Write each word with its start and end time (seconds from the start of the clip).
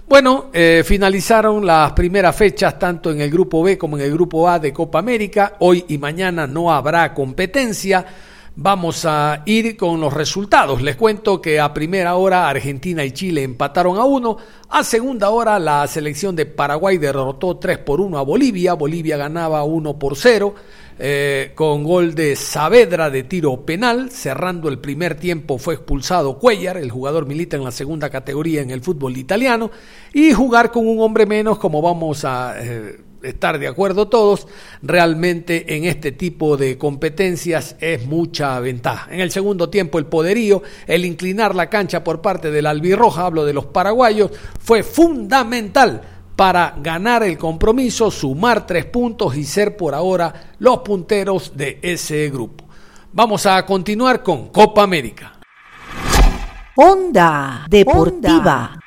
Bueno, 0.09 0.47
eh, 0.55 0.83
finalizaron 0.83 1.67
las 1.67 1.93
primeras 1.93 2.35
fechas 2.35 2.79
tanto 2.79 3.11
en 3.11 3.21
el 3.21 3.31
grupo 3.31 3.63
B 3.63 3.77
como 3.77 3.99
en 3.99 4.05
el 4.05 4.15
grupo 4.15 4.49
A 4.49 4.59
de 4.59 4.73
Copa 4.73 5.01
América. 5.01 5.57
Hoy 5.59 5.85
y 5.89 5.99
mañana 5.99 6.47
no 6.47 6.73
habrá 6.73 7.13
competencia. 7.13 8.07
Vamos 8.55 9.07
a 9.07 9.43
ir 9.47 9.79
con 9.79 9.99
los 9.99 10.13
resultados. 10.13 10.83
Les 10.83 10.97
cuento 10.97 11.41
que 11.41 11.59
a 11.59 11.73
primera 11.73 12.17
hora 12.17 12.51
Argentina 12.51 13.03
y 13.03 13.13
Chile 13.13 13.43
empataron 13.43 13.97
a 13.97 14.05
uno. 14.05 14.37
A 14.69 14.85
segunda 14.85 15.31
hora 15.31 15.59
la 15.59 15.87
selección 15.87 16.37
de 16.37 16.45
Paraguay 16.45 16.99
derrotó 16.99 17.57
3 17.57 17.79
por 17.79 18.03
1 18.03 18.19
a 18.19 18.23
Bolivia. 18.23 18.75
Bolivia 18.75 19.17
ganaba 19.17 19.65
1 19.65 19.99
por 19.99 20.17
0 20.17 20.55
eh, 20.99 21.53
con 21.55 21.83
gol 21.83 22.15
de 22.15 22.37
Saavedra 22.37 23.09
de 23.09 23.23
tiro 23.23 23.65
penal. 23.65 24.11
Cerrando 24.11 24.69
el 24.69 24.81
primer 24.81 25.15
tiempo 25.15 25.57
fue 25.57 25.73
expulsado 25.73 26.39
Cuellar. 26.39 26.77
El 26.77 26.91
jugador 26.91 27.25
milita 27.25 27.57
en 27.57 27.65
la 27.65 27.71
segunda 27.71 28.11
categoría 28.11 28.61
en 28.61 28.71
el 28.71 28.83
fútbol 28.83 29.17
italiano. 29.17 29.71
Y 30.13 30.35
jugar 30.35 30.71
con 30.71 30.87
un 30.87 31.01
hombre 31.01 31.25
menos 31.25 31.59
como 31.59 31.81
vamos 31.81 32.27
a... 32.27 32.63
eh, 32.63 33.12
estar 33.23 33.59
de 33.59 33.69
acuerdo 33.69 34.09
todos, 34.09 34.47
realmente 34.83 35.77
en 35.77 35.85
este 35.85 36.13
tipo 36.13 36.57
de 36.57 36.79
competencias 36.79 37.77
es 37.81 38.07
mucha 38.07 38.59
ventaja. 38.61 39.13
En 39.13 39.21
el 39.21 39.31
segundo 39.31 39.71
tiempo 39.71 39.99
el 39.99 40.07
poderío, 40.07 40.63
el 40.87 41.05
inclinar 41.05 41.55
la 41.55 41.71
cancha 41.71 42.05
por 42.05 42.21
parte 42.21 42.51
del 42.51 42.67
albirroja, 42.67 43.27
hablo 43.27 43.45
de 43.45 43.53
los 43.53 43.67
paraguayos, 43.67 44.31
fue 44.61 44.83
fundamental 44.83 46.03
para 46.37 46.75
ganar 46.79 47.23
el 47.23 47.39
compromiso, 47.39 48.11
sumar 48.11 48.67
tres 48.67 48.87
puntos 48.87 49.37
y 49.37 49.45
ser 49.45 49.77
por 49.77 49.95
ahora 49.95 50.55
los 50.59 50.79
punteros 50.79 51.57
de 51.57 51.79
ese 51.83 52.31
grupo. 52.31 52.65
Vamos 53.13 53.45
a 53.47 53.65
continuar 53.67 54.23
con 54.23 54.49
Copa 54.49 54.83
América. 54.83 55.39
Onda 56.77 57.67
Deportiva. 57.69 58.82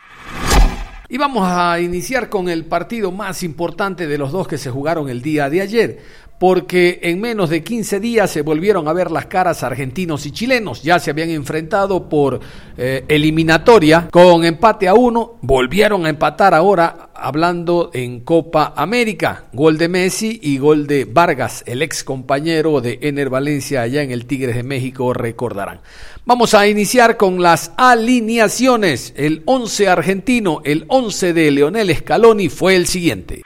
Y 1.16 1.18
vamos 1.18 1.48
a 1.48 1.80
iniciar 1.80 2.28
con 2.28 2.50
el 2.50 2.66
partido 2.66 3.10
más 3.10 3.42
importante 3.42 4.06
de 4.06 4.18
los 4.18 4.34
dos 4.34 4.50
que 4.50 4.58
se 4.58 4.70
jugaron 4.70 5.08
el 5.08 5.22
día 5.22 5.50
de 5.50 5.62
ayer, 5.62 6.00
porque 6.38 7.00
en 7.04 7.22
menos 7.22 7.50
de 7.50 7.64
15 7.64 8.02
días 8.02 8.30
se 8.30 8.42
volvieron 8.42 8.90
a 8.90 8.92
ver 8.92 9.12
las 9.12 9.28
caras 9.28 9.64
argentinos 9.64 10.26
y 10.26 10.32
chilenos, 10.32 10.84
ya 10.84 11.00
se 11.00 11.12
habían 11.12 11.30
enfrentado 11.30 12.10
por 12.10 12.42
eh, 12.78 13.06
eliminatoria. 13.08 14.10
Con 14.12 14.44
empate 14.44 14.90
a 14.90 14.94
uno, 14.94 15.36
volvieron 15.42 16.06
a 16.06 16.10
empatar 16.10 16.54
ahora 16.54 17.12
hablando 17.26 17.90
en 17.96 18.20
Copa 18.20 18.72
América, 18.76 19.46
gol 19.52 19.80
de 19.80 19.90
Messi 19.90 20.40
y 20.44 20.60
gol 20.60 20.86
de 20.86 21.06
Vargas, 21.06 21.64
el 21.66 21.82
ex 21.82 22.04
compañero 22.04 22.82
de 22.82 23.00
Ener 23.02 23.32
Valencia 23.32 23.82
allá 23.82 24.04
en 24.04 24.12
el 24.12 24.28
Tigres 24.28 24.56
de 24.56 24.62
México, 24.62 25.12
recordarán. 25.12 25.82
Vamos 26.26 26.54
a 26.54 26.68
iniciar 26.68 27.18
con 27.18 27.42
las 27.42 27.72
alineaciones. 27.78 29.12
El 29.18 29.42
11 29.46 29.88
argentino, 29.88 30.62
el 30.66 30.86
11 30.88 31.34
de 31.34 31.50
Leonel 31.50 31.96
Scaloni 31.96 32.48
fue 32.50 32.76
el 32.76 32.86
siguiente. 32.86 33.42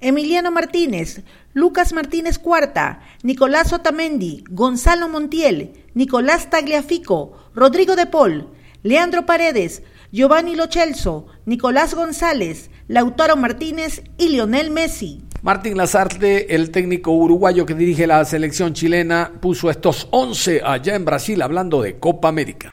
Emiliano 0.00 0.50
Martínez, 0.50 1.20
Lucas 1.52 1.92
Martínez 1.92 2.38
Cuarta, 2.38 3.02
Nicolás 3.22 3.74
Otamendi, 3.74 4.44
Gonzalo 4.48 5.10
Montiel, 5.10 5.72
Nicolás 5.92 6.48
Tagliafico, 6.48 7.50
Rodrigo 7.54 7.94
de 7.94 8.06
Paul, 8.06 8.48
Leandro 8.82 9.26
Paredes, 9.26 9.82
Giovanni 10.10 10.56
Lochelso, 10.56 11.26
Nicolás 11.44 11.94
González, 11.94 12.70
Lautaro 12.86 13.36
Martínez 13.36 14.02
y 14.16 14.30
Lionel 14.30 14.70
Messi. 14.70 15.22
Martín 15.42 15.76
Lazarte, 15.76 16.54
el 16.54 16.70
técnico 16.70 17.12
uruguayo 17.12 17.66
que 17.66 17.74
dirige 17.74 18.06
la 18.06 18.24
selección 18.24 18.72
chilena, 18.72 19.32
puso 19.40 19.70
estos 19.70 20.08
11 20.10 20.62
allá 20.64 20.94
en 20.94 21.04
Brasil 21.04 21.42
hablando 21.42 21.82
de 21.82 21.98
Copa 21.98 22.28
América. 22.28 22.70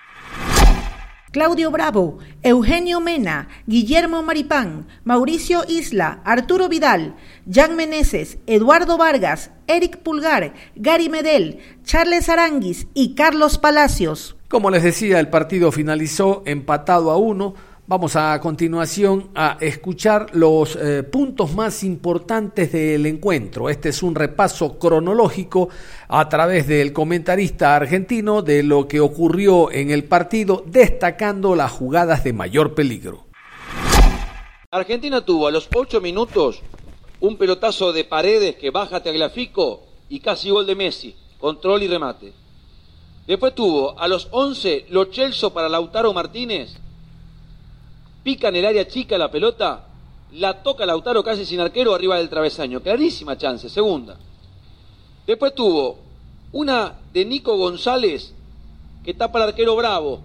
Claudio 1.36 1.70
Bravo, 1.70 2.20
Eugenio 2.44 3.02
Mena, 3.02 3.50
Guillermo 3.68 4.24
Maripán, 4.24 4.88
Mauricio 5.04 5.66
Isla, 5.68 6.22
Arturo 6.24 6.70
Vidal, 6.70 7.18
Jan 7.46 7.76
Meneses, 7.76 8.38
Eduardo 8.48 8.98
Vargas, 8.98 9.52
Eric 9.68 9.98
Pulgar, 9.98 10.54
Gary 10.78 11.10
Medel, 11.10 11.60
Charles 11.84 12.30
Aranguis 12.30 12.88
y 12.94 13.16
Carlos 13.16 13.58
Palacios. 13.58 14.38
Como 14.48 14.72
les 14.72 14.84
decía, 14.84 15.20
el 15.20 15.28
partido 15.28 15.74
finalizó 15.74 16.42
empatado 16.46 17.12
a 17.12 17.18
uno. 17.18 17.56
Vamos 17.88 18.16
a 18.16 18.42
continuación 18.42 19.30
a 19.36 19.58
escuchar 19.62 20.36
los 20.36 20.76
eh, 20.76 21.04
puntos 21.04 21.54
más 21.54 21.84
importantes 21.84 22.72
del 22.72 23.06
encuentro. 23.06 23.70
Este 23.70 23.90
es 23.90 24.02
un 24.02 24.16
repaso 24.16 24.80
cronológico 24.80 25.70
a 26.08 26.28
través 26.28 26.66
del 26.66 26.94
comentarista 26.94 27.76
argentino 27.76 28.42
de 28.42 28.64
lo 28.64 28.88
que 28.88 29.00
ocurrió 29.00 29.72
en 29.72 29.92
el 29.92 30.04
partido, 30.04 30.64
destacando 30.66 31.56
las 31.56 31.72
jugadas 31.72 32.24
de 32.24 32.34
mayor 32.34 32.74
peligro. 32.74 33.26
Argentina 34.72 35.24
tuvo 35.24 35.46
a 35.46 35.52
los 35.52 35.70
8 35.72 36.02
minutos 36.02 36.64
un 37.20 37.38
pelotazo 37.38 37.94
de 37.94 38.04
paredes 38.04 38.56
que 38.56 38.72
baja 38.72 39.04
Tagliafico 39.04 39.84
y 40.10 40.22
casi 40.22 40.50
gol 40.50 40.66
de 40.66 40.74
Messi, 40.74 41.16
control 41.40 41.84
y 41.84 41.88
remate. 41.88 42.34
Después 43.28 43.54
tuvo 43.54 44.00
a 44.00 44.08
los 44.08 44.28
11 44.32 44.88
Lo 44.90 45.06
Celso 45.14 45.54
para 45.54 45.70
Lautaro 45.70 46.14
Martínez, 46.14 46.80
pica 48.26 48.48
en 48.48 48.56
el 48.56 48.66
área 48.66 48.88
chica 48.88 49.20
la 49.20 49.30
pelota, 49.30 49.86
la 50.32 50.64
toca 50.64 50.84
Lautaro 50.84 51.24
casi 51.24 51.46
sin 51.46 51.60
arquero 51.60 51.94
arriba 51.94 52.18
del 52.18 52.28
travesaño, 52.28 52.82
clarísima 52.82 53.38
chance, 53.38 53.70
segunda. 53.70 54.18
Después 55.28 55.54
tuvo 55.54 56.00
una 56.52 56.96
de 57.14 57.24
Nico 57.24 57.56
González 57.56 58.34
que 59.04 59.14
tapa 59.14 59.38
al 59.38 59.50
arquero 59.50 59.76
Bravo. 59.76 60.22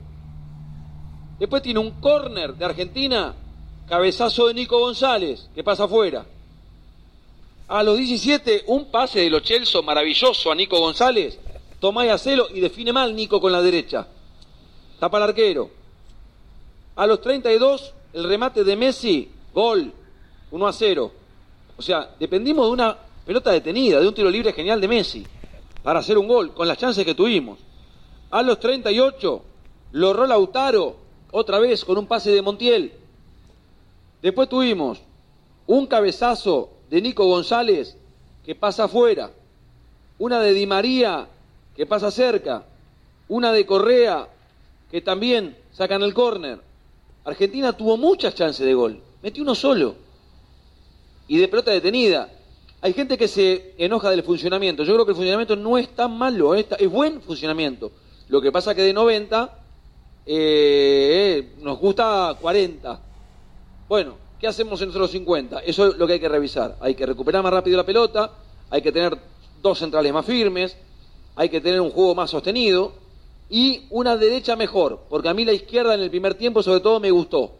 Después 1.38 1.60
tiene 1.60 1.78
un 1.78 1.90
córner 2.00 2.54
de 2.54 2.64
Argentina, 2.64 3.34
cabezazo 3.86 4.48
de 4.48 4.54
Nico 4.54 4.78
González, 4.78 5.50
que 5.54 5.62
pasa 5.62 5.84
afuera. 5.84 6.24
A 7.68 7.82
los 7.82 7.98
17, 7.98 8.64
un 8.68 8.86
pase 8.86 9.20
de 9.20 9.28
Lo 9.28 9.40
Celso 9.40 9.82
maravilloso 9.82 10.50
a 10.50 10.54
Nico 10.54 10.80
González. 10.80 11.38
Toma 11.78 12.06
y 12.06 12.08
hacelo 12.08 12.48
y 12.48 12.60
define 12.60 12.94
mal 12.94 13.14
Nico 13.14 13.42
con 13.42 13.52
la 13.52 13.60
derecha. 13.60 14.06
Tapa 14.98 15.18
al 15.18 15.24
arquero. 15.24 15.79
A 17.00 17.06
los 17.06 17.22
32, 17.22 17.94
el 18.12 18.24
remate 18.24 18.62
de 18.62 18.76
Messi, 18.76 19.30
gol, 19.54 19.90
1 20.50 20.66
a 20.66 20.70
0. 20.70 21.10
O 21.78 21.80
sea, 21.80 22.10
dependimos 22.20 22.66
de 22.66 22.72
una 22.72 22.94
pelota 23.24 23.52
detenida, 23.52 23.98
de 23.98 24.06
un 24.06 24.12
tiro 24.12 24.28
libre 24.28 24.52
genial 24.52 24.82
de 24.82 24.86
Messi, 24.86 25.26
para 25.82 26.00
hacer 26.00 26.18
un 26.18 26.28
gol, 26.28 26.52
con 26.52 26.68
las 26.68 26.76
chances 26.76 27.06
que 27.06 27.14
tuvimos. 27.14 27.58
A 28.30 28.42
los 28.42 28.60
38, 28.60 29.42
lo 29.92 30.10
erró 30.10 30.26
Lautaro, 30.26 30.96
otra 31.30 31.58
vez 31.58 31.86
con 31.86 31.96
un 31.96 32.06
pase 32.06 32.32
de 32.32 32.42
Montiel. 32.42 32.92
Después 34.20 34.50
tuvimos 34.50 35.00
un 35.66 35.86
cabezazo 35.86 36.68
de 36.90 37.00
Nico 37.00 37.24
González 37.24 37.96
que 38.44 38.54
pasa 38.54 38.84
afuera, 38.84 39.30
una 40.18 40.38
de 40.40 40.52
Di 40.52 40.66
María 40.66 41.28
que 41.74 41.86
pasa 41.86 42.10
cerca, 42.10 42.66
una 43.26 43.54
de 43.54 43.64
Correa 43.64 44.28
que 44.90 45.00
también 45.00 45.56
sacan 45.72 46.02
el 46.02 46.12
córner. 46.12 46.68
Argentina 47.24 47.72
tuvo 47.72 47.96
muchas 47.96 48.34
chances 48.34 48.64
de 48.64 48.74
gol, 48.74 49.00
metió 49.22 49.42
uno 49.42 49.54
solo 49.54 49.94
y 51.28 51.38
de 51.38 51.48
pelota 51.48 51.70
detenida. 51.70 52.28
Hay 52.82 52.94
gente 52.94 53.18
que 53.18 53.28
se 53.28 53.74
enoja 53.76 54.10
del 54.10 54.22
funcionamiento. 54.22 54.84
Yo 54.84 54.94
creo 54.94 55.04
que 55.04 55.12
el 55.12 55.16
funcionamiento 55.16 55.54
no 55.54 55.76
es 55.76 55.88
tan 55.90 56.16
malo, 56.16 56.54
es, 56.54 56.66
es 56.78 56.90
buen 56.90 57.20
funcionamiento. 57.20 57.92
Lo 58.28 58.40
que 58.40 58.50
pasa 58.50 58.74
que 58.74 58.82
de 58.82 58.92
90 58.92 59.58
eh, 60.26 61.54
nos 61.60 61.78
gusta 61.78 62.36
40. 62.40 63.00
Bueno, 63.88 64.14
¿qué 64.38 64.46
hacemos 64.46 64.80
entre 64.80 64.98
los 64.98 65.10
50? 65.10 65.60
Eso 65.60 65.88
es 65.88 65.96
lo 65.96 66.06
que 66.06 66.14
hay 66.14 66.20
que 66.20 66.28
revisar. 66.28 66.76
Hay 66.80 66.94
que 66.94 67.04
recuperar 67.04 67.42
más 67.42 67.52
rápido 67.52 67.76
la 67.76 67.84
pelota, 67.84 68.30
hay 68.70 68.80
que 68.80 68.92
tener 68.92 69.16
dos 69.62 69.78
centrales 69.78 70.12
más 70.12 70.24
firmes, 70.24 70.76
hay 71.36 71.48
que 71.48 71.60
tener 71.60 71.80
un 71.80 71.90
juego 71.90 72.14
más 72.14 72.30
sostenido 72.30 72.92
y 73.50 73.86
una 73.90 74.16
derecha 74.16 74.56
mejor, 74.56 75.00
porque 75.10 75.28
a 75.28 75.34
mí 75.34 75.44
la 75.44 75.52
izquierda 75.52 75.94
en 75.94 76.00
el 76.00 76.10
primer 76.10 76.34
tiempo 76.34 76.62
sobre 76.62 76.80
todo 76.80 77.00
me 77.00 77.10
gustó. 77.10 77.52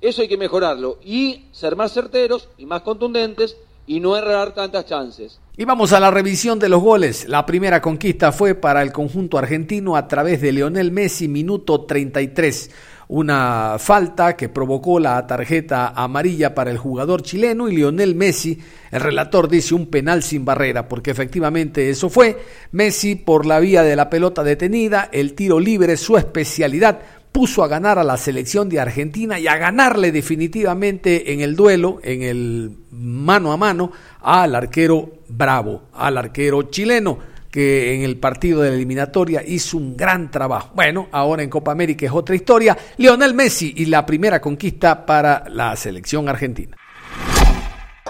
Eso 0.00 0.22
hay 0.22 0.28
que 0.28 0.36
mejorarlo 0.36 0.98
y 1.04 1.46
ser 1.52 1.76
más 1.76 1.92
certeros 1.92 2.48
y 2.56 2.66
más 2.66 2.82
contundentes 2.82 3.56
y 3.86 4.00
no 4.00 4.16
errar 4.16 4.54
tantas 4.54 4.86
chances. 4.86 5.40
Y 5.56 5.64
vamos 5.64 5.92
a 5.92 6.00
la 6.00 6.10
revisión 6.10 6.58
de 6.58 6.68
los 6.68 6.82
goles. 6.82 7.28
La 7.28 7.46
primera 7.46 7.80
conquista 7.80 8.32
fue 8.32 8.54
para 8.54 8.82
el 8.82 8.92
conjunto 8.92 9.38
argentino 9.38 9.96
a 9.96 10.08
través 10.08 10.40
de 10.40 10.52
Leonel 10.52 10.90
Messi, 10.90 11.28
minuto 11.28 11.82
33 11.82 12.70
una 13.08 13.76
falta 13.78 14.36
que 14.36 14.48
provocó 14.48 14.98
la 14.98 15.26
tarjeta 15.26 15.88
amarilla 15.88 16.54
para 16.54 16.70
el 16.70 16.78
jugador 16.78 17.22
chileno 17.22 17.68
y 17.68 17.76
Lionel 17.76 18.14
Messi, 18.14 18.58
el 18.90 19.00
relator 19.00 19.48
dice 19.48 19.74
un 19.74 19.86
penal 19.86 20.22
sin 20.22 20.44
barrera, 20.44 20.88
porque 20.88 21.10
efectivamente 21.10 21.90
eso 21.90 22.08
fue. 22.08 22.38
Messi 22.72 23.14
por 23.14 23.46
la 23.46 23.60
vía 23.60 23.82
de 23.82 23.96
la 23.96 24.08
pelota 24.08 24.42
detenida, 24.42 25.08
el 25.12 25.34
tiro 25.34 25.60
libre, 25.60 25.96
su 25.96 26.16
especialidad, 26.16 27.00
puso 27.32 27.64
a 27.64 27.68
ganar 27.68 27.98
a 27.98 28.04
la 28.04 28.16
selección 28.16 28.68
de 28.68 28.78
Argentina 28.78 29.40
y 29.40 29.48
a 29.48 29.56
ganarle 29.56 30.12
definitivamente 30.12 31.32
en 31.32 31.40
el 31.40 31.56
duelo, 31.56 31.98
en 32.04 32.22
el 32.22 32.76
mano 32.92 33.52
a 33.52 33.56
mano, 33.56 33.90
al 34.20 34.54
arquero 34.54 35.24
Bravo, 35.28 35.82
al 35.94 36.16
arquero 36.16 36.64
chileno 36.64 37.33
que 37.54 37.94
en 37.94 38.02
el 38.02 38.16
partido 38.16 38.62
de 38.62 38.70
la 38.70 38.74
eliminatoria 38.74 39.40
hizo 39.46 39.76
un 39.76 39.96
gran 39.96 40.28
trabajo. 40.28 40.70
Bueno, 40.74 41.06
ahora 41.12 41.44
en 41.44 41.48
Copa 41.48 41.70
América 41.70 42.04
es 42.04 42.10
otra 42.10 42.34
historia. 42.34 42.76
Lionel 42.96 43.32
Messi 43.32 43.72
y 43.76 43.86
la 43.86 44.04
primera 44.04 44.40
conquista 44.40 45.06
para 45.06 45.44
la 45.50 45.76
selección 45.76 46.28
argentina. 46.28 46.76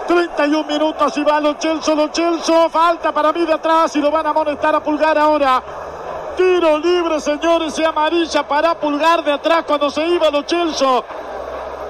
31 0.07 0.63
minutos 0.67 1.15
y 1.17 1.23
va 1.23 1.39
Lo 1.39 1.61
Celso, 1.61 1.93
Lo 1.93 2.11
Celso, 2.11 2.71
falta 2.71 3.13
para 3.13 3.31
mí 3.31 3.45
de 3.45 3.53
atrás 3.53 3.95
y 3.95 4.01
lo 4.01 4.09
van 4.09 4.25
a 4.25 4.31
amonestar 4.31 4.73
a 4.73 4.81
Pulgar 4.81 5.15
ahora. 5.15 5.61
Tiro 6.35 6.79
libre, 6.79 7.19
señores, 7.19 7.77
y 7.77 7.83
amarilla 7.83 8.47
para 8.47 8.73
Pulgar 8.79 9.23
de 9.23 9.31
atrás 9.31 9.63
cuando 9.67 9.91
se 9.91 10.07
iba 10.07 10.31
Lo 10.31 10.41
Celso. 10.41 11.05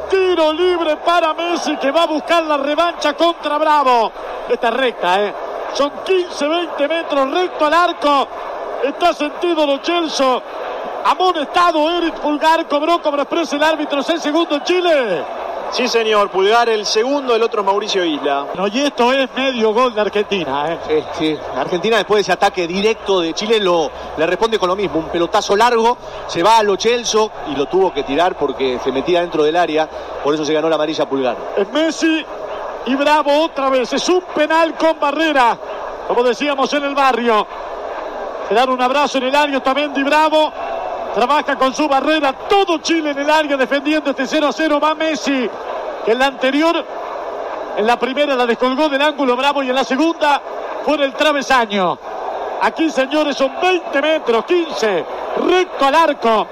Tiro 0.10 0.52
libre 0.52 0.98
para 0.98 1.34
Messi 1.34 1.78
que 1.78 1.90
va 1.90 2.04
a 2.04 2.08
buscar 2.08 2.44
la 2.44 2.58
revancha 2.58 3.14
contra 3.14 3.58
Bravo. 3.58 4.12
Esta 4.50 4.72
recta, 4.72 5.24
¿eh? 5.24 5.45
Son 5.76 5.92
15, 6.06 6.48
20 6.48 6.88
metros 6.88 7.32
recto 7.32 7.66
al 7.66 7.74
arco. 7.74 8.28
Está 8.82 9.14
sentido 9.14 9.68
Lo 9.68 9.80
Celso. 9.84 10.42
Amonestado 11.04 11.92
Eric 11.98 12.16
Pulgar. 12.22 12.66
Cobró 12.66 13.02
como 13.02 13.18
expresa 13.18 13.58
el 13.58 13.64
árbitro. 13.64 14.00
Es 14.00 14.10
el 14.10 14.22
segundo 14.22 14.56
en 14.56 14.64
Chile. 14.64 15.24
Sí, 15.72 15.90
señor. 15.90 16.30
Pulgar 16.30 16.70
el 16.70 16.86
segundo, 16.86 17.36
el 17.36 17.44
otro 17.44 17.60
es 17.60 17.66
Mauricio 17.66 18.06
Isla. 18.06 18.48
No, 18.56 18.68
y 18.68 18.80
esto 18.80 19.12
es 19.12 19.28
medio 19.36 19.74
gol 19.74 19.94
de 19.94 20.00
Argentina. 20.00 20.72
¿eh? 20.72 20.80
Sí, 20.88 21.04
sí. 21.20 21.40
Argentina 21.58 21.98
después 21.98 22.20
de 22.20 22.22
ese 22.22 22.32
ataque 22.32 22.68
directo 22.68 23.20
de 23.20 23.34
Chile 23.34 23.60
lo, 23.60 23.92
le 24.16 24.26
responde 24.26 24.58
con 24.58 24.70
lo 24.70 24.78
mismo. 24.78 25.00
Un 25.00 25.10
pelotazo 25.10 25.58
largo, 25.58 25.98
se 26.28 26.42
va 26.42 26.58
a 26.58 26.64
Lo 26.64 26.78
Celso 26.78 27.30
y 27.52 27.56
lo 27.58 27.66
tuvo 27.66 27.94
que 27.94 28.04
tirar 28.04 28.38
porque 28.38 28.80
se 28.82 28.94
metía 28.94 29.20
dentro 29.20 29.44
del 29.44 29.58
área. 29.58 29.90
Por 30.24 30.34
eso 30.34 30.46
se 30.46 30.54
ganó 30.54 30.70
la 30.70 30.76
amarilla 30.76 31.06
Pulgar. 31.06 31.36
Es 31.58 31.70
Messi 31.70 32.26
y 32.86 32.96
Bravo 32.96 33.44
otra 33.44 33.70
vez. 33.70 33.92
Es 33.94 34.08
un 34.10 34.22
penal 34.34 34.76
con 34.76 35.00
barrera, 35.00 35.58
como 36.08 36.24
decíamos 36.24 36.72
en 36.74 36.84
el 36.84 36.96
barrio. 36.96 37.46
Se 38.48 38.54
dan 38.54 38.70
un 38.70 38.82
abrazo 38.82 39.18
en 39.18 39.26
el 39.26 39.36
área 39.36 39.60
también 39.62 39.94
de 39.94 40.04
Bravo. 40.04 40.52
Trabaja 41.14 41.56
con 41.56 41.74
su 41.74 41.88
barrera 41.88 42.34
todo 42.34 42.78
Chile 42.80 43.12
en 43.12 43.20
el 43.20 43.30
área 43.30 43.58
defendiendo 43.58 44.12
este 44.12 44.28
0 44.28 44.48
a 44.48 44.52
0. 44.52 44.80
Va 44.80 44.94
Messi, 44.94 45.50
que 46.06 46.12
en 46.12 46.20
la 46.20 46.28
anterior, 46.28 46.86
en 47.78 47.88
la 47.88 47.98
primera 47.98 48.36
la 48.36 48.46
descolgó 48.46 48.90
del 48.90 49.02
ángulo 49.02 49.36
Bravo 49.36 49.64
y 49.64 49.70
en 49.70 49.76
la 49.76 49.84
segunda 49.84 50.42
fue 50.84 50.96
en 50.96 51.04
el 51.04 51.14
travesaño. 51.14 51.98
Aquí, 52.62 52.90
señores, 52.90 53.36
son 53.36 53.52
20 53.62 54.02
metros, 54.02 54.46
15, 54.46 55.06
recto 55.48 55.86
al 55.86 55.96
arco. 55.96 56.48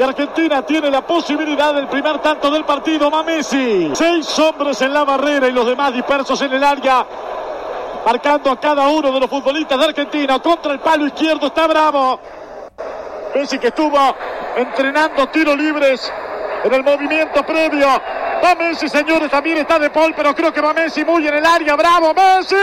Y 0.00 0.02
Argentina 0.02 0.62
tiene 0.62 0.90
la 0.90 1.02
posibilidad 1.02 1.74
del 1.74 1.86
primer 1.86 2.20
tanto 2.20 2.50
del 2.50 2.64
partido. 2.64 3.10
Va 3.10 3.22
Messi. 3.22 3.90
Seis 3.92 4.38
hombres 4.38 4.80
en 4.80 4.94
la 4.94 5.04
barrera 5.04 5.46
y 5.46 5.52
los 5.52 5.66
demás 5.66 5.92
dispersos 5.92 6.40
en 6.40 6.54
el 6.54 6.64
área. 6.64 7.06
Marcando 8.06 8.50
a 8.50 8.58
cada 8.58 8.88
uno 8.88 9.12
de 9.12 9.20
los 9.20 9.28
futbolistas 9.28 9.78
de 9.78 9.84
Argentina. 9.84 10.38
Contra 10.38 10.72
el 10.72 10.80
palo 10.80 11.06
izquierdo 11.06 11.48
está 11.48 11.66
Bravo. 11.66 12.18
Messi 13.34 13.58
que 13.58 13.66
estuvo 13.66 13.98
entrenando 14.56 15.26
tiros 15.26 15.58
libres 15.58 16.10
en 16.64 16.72
el 16.72 16.82
movimiento 16.82 17.44
previo. 17.44 17.86
Va 18.42 18.74
señores, 18.74 19.30
también 19.30 19.58
está 19.58 19.78
De 19.78 19.90
Paul, 19.90 20.14
pero 20.16 20.34
creo 20.34 20.50
que 20.50 20.62
va 20.62 20.74
muy 21.04 21.28
en 21.28 21.34
el 21.34 21.44
área. 21.44 21.76
Bravo, 21.76 22.14
Messi. 22.14 22.56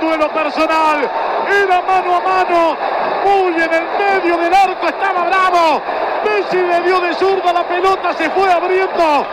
Duelo 0.00 0.28
personal. 0.30 1.10
Era 1.48 1.82
mano 1.82 2.16
a 2.16 2.20
mano. 2.20 2.76
Muy 3.24 3.54
en 3.54 3.72
el 3.72 3.86
medio 3.98 4.36
del 4.36 4.54
arco 4.54 4.86
estaba 4.86 5.24
Bravo. 5.24 5.82
Messi 6.24 6.56
le 6.56 6.80
dio 6.82 7.00
de 7.00 7.14
zurda 7.14 7.52
la 7.52 7.66
pelota, 7.66 8.12
se 8.14 8.30
fue 8.30 8.50
abriendo 8.50 9.26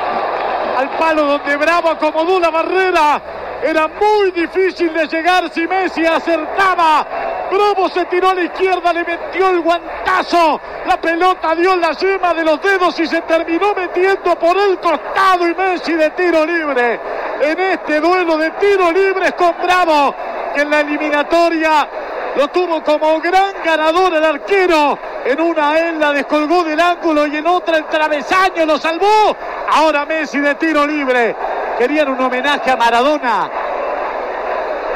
al 0.77 0.89
palo 0.97 1.23
donde 1.25 1.55
Bravo 1.57 1.89
acomodó 1.89 2.39
la 2.39 2.49
barrera. 2.49 3.21
Era 3.61 3.87
muy 3.87 4.31
difícil 4.31 4.93
de 4.93 5.07
llegar 5.07 5.49
si 5.51 5.67
Messi 5.67 6.05
acertaba. 6.05 7.05
Bravo 7.51 7.89
se 7.89 8.05
tiró 8.05 8.29
a 8.29 8.35
la 8.35 8.43
izquierda, 8.43 8.93
le 8.93 9.03
metió 9.03 9.49
el 9.49 9.61
guantazo. 9.61 10.61
La 10.85 10.99
pelota 11.01 11.55
dio 11.55 11.75
la 11.75 11.91
yema 11.91 12.33
de 12.33 12.43
los 12.43 12.61
dedos 12.61 12.99
y 12.99 13.07
se 13.07 13.21
terminó 13.21 13.73
metiendo 13.73 14.35
por 14.37 14.57
el 14.57 14.79
costado 14.79 15.47
y 15.47 15.53
Messi 15.55 15.93
de 15.93 16.09
tiro 16.11 16.45
libre. 16.45 16.99
En 17.41 17.59
este 17.59 17.99
duelo 18.01 18.37
de 18.37 18.51
tiro 18.51 18.91
libres 18.91 19.33
con 19.33 19.53
Bravo 19.63 20.13
que 20.53 20.61
en 20.61 20.69
la 20.69 20.81
eliminatoria 20.81 21.87
lo 22.35 22.47
tuvo 22.49 22.83
como 22.83 23.19
gran 23.19 23.53
ganador 23.63 24.13
el 24.13 24.23
arquero. 24.23 24.97
En 25.25 25.39
una 25.39 25.77
él 25.79 25.99
la 25.99 26.11
descolgó 26.11 26.63
del 26.63 26.79
ángulo 26.79 27.27
y 27.27 27.37
en 27.37 27.47
otra 27.47 27.77
el 27.77 27.85
travesaño 27.85 28.65
lo 28.65 28.77
salvó. 28.77 29.35
Ahora 29.71 30.05
Messi 30.05 30.39
de 30.39 30.55
tiro 30.55 30.85
libre. 30.85 31.35
Querían 31.77 32.09
un 32.09 32.19
homenaje 32.19 32.71
a 32.71 32.75
Maradona. 32.75 33.49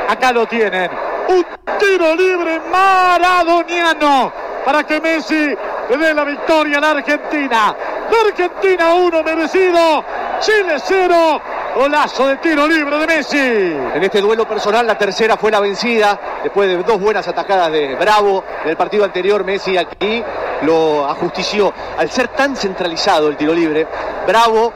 Acá 0.10 0.32
lo 0.32 0.46
tienen. 0.46 0.92
Un 1.30 1.46
tiro 1.80 2.16
libre 2.16 2.60
maradoniano 2.70 4.32
para 4.66 4.84
que 4.84 5.00
Messi 5.00 5.56
le 5.90 5.98
dé 5.98 6.14
la 6.14 6.24
victoria 6.24 6.78
a 6.78 6.82
la 6.82 6.92
Argentina. 6.92 7.76
La 8.12 8.30
Argentina 8.30 8.94
1 8.94 9.24
merecido. 9.24 10.04
Chile 10.40 10.76
0. 10.78 11.42
Golazo 11.76 12.28
de 12.28 12.38
tiro 12.38 12.68
libre 12.68 12.98
de 13.00 13.08
Messi. 13.08 13.38
En 13.40 14.04
este 14.04 14.22
duelo 14.22 14.48
personal, 14.48 14.86
la 14.86 14.96
tercera 14.96 15.38
fue 15.38 15.50
la 15.50 15.60
vencida. 15.60 16.20
Después 16.44 16.70
de 16.70 16.78
dos 16.84 17.00
buenas 17.00 17.28
atacadas 17.28 17.72
de 17.72 17.96
Bravo 17.96 18.44
en 18.64 18.70
el 18.70 18.78
partido 18.78 19.04
anterior, 19.04 19.44
Messi 19.44 19.76
aquí 19.76 20.24
lo 20.62 21.10
ajustició. 21.10 21.74
Al 21.98 22.12
ser 22.12 22.28
tan 22.28 22.56
centralizado 22.56 23.28
el 23.28 23.38
tiro 23.38 23.56
libre, 23.56 23.88
Bravo 24.28 24.72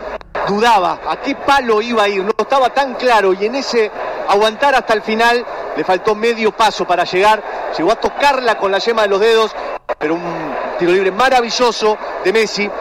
dudaba 0.48 1.02
a 1.08 1.18
qué 1.18 1.36
palo 1.36 1.84
iba 1.84 2.04
a 2.04 2.10
ir. 2.10 2.24
No 2.24 2.34
estaba 2.36 2.72
tan 2.72 2.96
claro 2.96 3.32
y 3.34 3.46
en 3.46 3.56
ese 3.56 3.92
aguantar 4.28 4.74
hasta 4.74 4.94
el 4.94 5.04
final 5.04 5.46
le 5.76 5.84
faltó 5.84 6.16
medio 6.16 6.52
paso 6.52 6.86
para 6.86 7.04
llegar. 7.04 7.44
Llegó 7.78 7.92
a 7.92 7.96
tocarla 7.98 8.58
con 8.58 8.72
la 8.72 8.80
yema 8.80 9.04
de 9.04 9.08
los 9.10 9.20
dedos, 9.20 9.56
pero 10.00 10.16
un 10.16 10.56
tiro 10.80 10.92
libre 10.92 11.12
maravilloso 11.12 11.96
de 12.24 12.34
Messi 12.34 12.72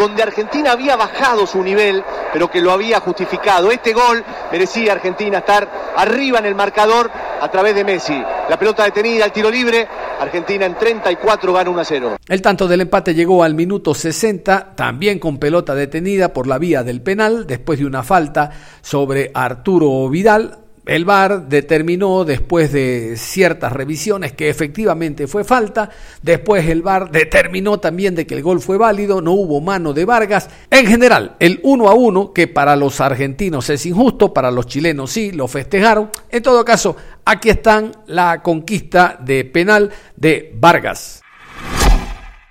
donde 0.00 0.22
Argentina 0.22 0.72
había 0.72 0.96
bajado 0.96 1.46
su 1.46 1.62
nivel, 1.62 2.02
pero 2.32 2.50
que 2.50 2.62
lo 2.62 2.72
había 2.72 3.00
justificado. 3.00 3.70
Este 3.70 3.92
gol 3.92 4.24
merecía 4.50 4.94
Argentina 4.94 5.38
estar 5.38 5.92
arriba 5.94 6.38
en 6.38 6.46
el 6.46 6.54
marcador 6.54 7.10
a 7.38 7.50
través 7.50 7.74
de 7.74 7.84
Messi. 7.84 8.18
La 8.48 8.58
pelota 8.58 8.84
detenida, 8.84 9.26
el 9.26 9.32
tiro 9.32 9.50
libre, 9.50 9.86
Argentina 10.18 10.64
en 10.64 10.74
34 10.74 11.52
gana 11.52 11.68
1 11.68 11.80
a 11.80 11.84
0. 11.84 12.16
El 12.26 12.40
tanto 12.40 12.66
del 12.66 12.80
empate 12.80 13.14
llegó 13.14 13.44
al 13.44 13.54
minuto 13.54 13.92
60, 13.92 14.74
también 14.74 15.18
con 15.18 15.36
pelota 15.36 15.74
detenida 15.74 16.32
por 16.32 16.46
la 16.46 16.56
vía 16.56 16.82
del 16.82 17.02
penal, 17.02 17.46
después 17.46 17.78
de 17.78 17.84
una 17.84 18.02
falta 18.02 18.52
sobre 18.80 19.30
Arturo 19.34 20.08
Vidal. 20.08 20.60
El 20.90 21.04
VAR 21.04 21.46
determinó 21.46 22.24
después 22.24 22.72
de 22.72 23.16
ciertas 23.16 23.72
revisiones 23.72 24.32
que 24.32 24.48
efectivamente 24.48 25.28
fue 25.28 25.44
falta, 25.44 25.88
después 26.20 26.66
el 26.68 26.82
VAR 26.82 27.12
determinó 27.12 27.78
también 27.78 28.16
de 28.16 28.26
que 28.26 28.34
el 28.34 28.42
gol 28.42 28.60
fue 28.60 28.76
válido, 28.76 29.20
no 29.22 29.30
hubo 29.30 29.60
mano 29.60 29.92
de 29.92 30.04
Vargas. 30.04 30.50
En 30.68 30.88
general, 30.88 31.36
el 31.38 31.60
1 31.62 31.88
a 31.88 31.94
1, 31.94 32.32
que 32.32 32.48
para 32.48 32.74
los 32.74 33.00
argentinos 33.00 33.70
es 33.70 33.86
injusto, 33.86 34.34
para 34.34 34.50
los 34.50 34.66
chilenos 34.66 35.12
sí, 35.12 35.30
lo 35.30 35.46
festejaron. 35.46 36.10
En 36.28 36.42
todo 36.42 36.64
caso, 36.64 36.96
aquí 37.24 37.50
están 37.50 37.92
la 38.06 38.42
conquista 38.42 39.16
de 39.20 39.44
penal 39.44 39.92
de 40.16 40.50
Vargas. 40.56 41.22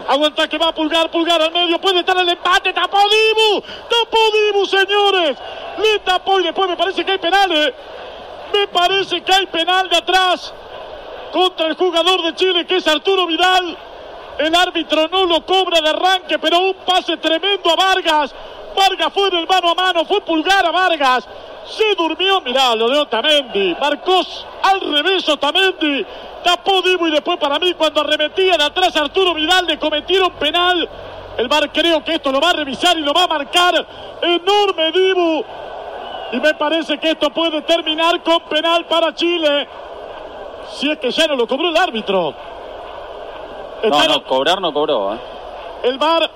Aguanta 0.08 0.48
que 0.48 0.58
va 0.58 0.70
a 0.70 0.74
pulgar, 0.74 1.12
pulgar 1.12 1.42
al 1.42 1.52
medio. 1.52 1.80
Puede 1.82 2.00
estar 2.00 2.18
el 2.18 2.30
empate. 2.30 2.72
Tapó 2.72 2.98
Dibu. 2.98 3.62
Tapó 3.62 4.18
Dibu, 4.34 4.66
señores. 4.66 5.38
Le 5.78 6.00
tapó 6.06 6.40
y 6.40 6.44
después 6.46 6.70
me 6.70 6.78
parece 6.78 7.04
que 7.04 7.12
hay 7.12 7.18
penales. 7.18 7.74
Me 8.54 8.68
parece 8.68 9.22
que 9.22 9.34
hay 9.34 9.46
penal 9.48 9.90
de 9.90 9.98
atrás 9.98 10.54
contra 11.32 11.68
el 11.68 11.76
jugador 11.76 12.24
de 12.24 12.36
Chile 12.36 12.66
que 12.66 12.78
es 12.78 12.88
Arturo 12.88 13.28
Vidal. 13.28 13.78
El 14.40 14.56
árbitro 14.56 15.08
no 15.10 15.26
lo 15.26 15.46
cobra 15.46 15.82
de 15.82 15.90
arranque, 15.90 16.40
pero 16.40 16.60
un 16.60 16.74
pase 16.86 17.18
tremendo 17.18 17.70
a 17.70 17.76
Vargas. 17.76 18.34
Vargas 18.76 19.12
fue 19.14 19.28
en 19.28 19.36
el 19.36 19.48
mano 19.48 19.72
a 19.72 19.76
mano, 19.76 20.06
fue 20.06 20.22
pulgar 20.22 20.66
a 20.66 20.72
Vargas. 20.72 21.28
Se 21.66 21.94
durmió, 21.96 22.42
mirá, 22.42 22.74
lo 22.76 22.90
de 22.90 23.00
Otamendi. 23.00 23.76
Marcos 23.80 24.46
al 24.64 24.80
revés 24.82 25.28
Otamendi. 25.28 26.06
Tapó 26.44 26.82
Dibu 26.82 27.08
y 27.08 27.12
después 27.12 27.38
para 27.38 27.60
mí 27.60 27.74
cuando 27.74 28.02
arremetía 28.02 28.56
de 28.58 28.64
atrás 28.64 28.96
Arturo 28.96 29.34
Vidal 29.34 29.68
le 29.68 29.78
cometieron 29.78 30.32
penal. 30.34 30.90
El 31.38 31.48
VAR 31.48 31.72
creo 31.72 32.04
que 32.04 32.16
esto 32.16 32.32
lo 32.32 32.40
va 32.40 32.50
a 32.52 32.54
revisar 32.54 32.98
y 32.98 33.02
lo 33.02 33.14
va 33.14 33.24
a 33.24 33.28
marcar. 33.28 33.86
Enorme 34.22 34.92
Dibu. 34.92 35.46
Y 36.32 36.40
me 36.40 36.54
parece 36.54 36.98
que 37.00 37.12
esto 37.12 37.30
puede 37.32 37.62
terminar 37.64 38.22
con 38.22 38.40
penal 38.42 38.86
para 38.86 39.14
Chile. 39.14 39.68
Si 40.74 40.90
es 40.90 40.98
que 41.00 41.12
ya 41.12 41.28
no 41.28 41.36
lo 41.36 41.48
cobró 41.48 41.70
el 41.70 41.78
árbitro. 41.78 42.34
No, 43.84 44.08
no, 44.08 44.24
cobrar 44.26 44.62
no 44.62 44.72
cobró. 44.72 45.16
¿eh? 45.16 45.20
El 45.84 45.98
VAR 45.98 46.30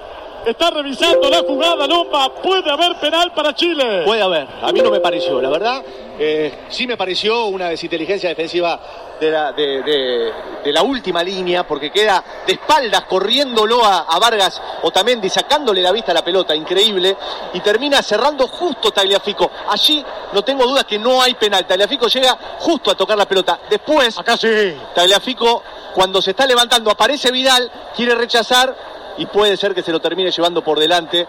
está 0.45 0.69
revisando 0.71 1.29
la 1.29 1.39
jugada, 1.39 1.87
Lomba. 1.87 2.33
Puede 2.35 2.69
haber 2.69 2.95
penal 2.99 3.33
para 3.33 3.53
Chile. 3.53 4.03
Puede 4.05 4.21
haber, 4.21 4.47
a 4.61 4.71
mí 4.71 4.81
no 4.81 4.91
me 4.91 4.99
pareció, 4.99 5.41
la 5.41 5.49
verdad. 5.49 5.83
eh, 6.19 6.65
sí 6.69 6.85
me 6.85 6.95
pareció 6.95 7.45
una 7.45 7.69
desinteligencia 7.69 8.29
defensiva 8.29 8.79
de 9.19 9.31
la, 9.31 9.51
de, 9.51 9.81
de- 9.83 10.33
de 10.63 10.71
la 10.71 10.81
última 10.83 11.23
línea, 11.23 11.65
porque 11.67 11.91
queda 11.91 12.23
de 12.47 12.53
espaldas 12.53 13.03
corriéndolo 13.05 13.83
a, 13.83 13.99
a 14.01 14.19
Vargas 14.19 14.61
Otamendi, 14.83 15.27
sacándole 15.29 15.81
la 15.81 15.91
vista 15.91 16.11
a 16.11 16.15
la 16.15 16.23
pelota, 16.23 16.55
increíble, 16.55 17.17
y 17.53 17.59
termina 17.59 18.01
cerrando 18.01 18.47
justo 18.47 18.91
Tagliafico. 18.91 19.49
Allí 19.69 20.03
no 20.31 20.41
tengo 20.43 20.65
dudas 20.65 20.85
que 20.85 20.97
no 20.99 21.21
hay 21.21 21.33
penal. 21.33 21.65
Tagliafico 21.65 22.07
llega 22.07 22.37
justo 22.59 22.91
a 22.91 22.95
tocar 22.95 23.17
la 23.17 23.25
pelota. 23.27 23.59
Después, 23.69 24.17
Acá 24.17 24.37
sí. 24.37 24.47
Tagliafico, 24.95 25.63
cuando 25.93 26.21
se 26.21 26.31
está 26.31 26.45
levantando, 26.45 26.89
aparece 26.91 27.31
Vidal, 27.31 27.69
quiere 27.95 28.15
rechazar 28.15 28.92
y 29.17 29.25
puede 29.25 29.57
ser 29.57 29.73
que 29.73 29.81
se 29.83 29.91
lo 29.91 29.99
termine 29.99 30.31
llevando 30.31 30.61
por 30.63 30.79
delante. 30.79 31.27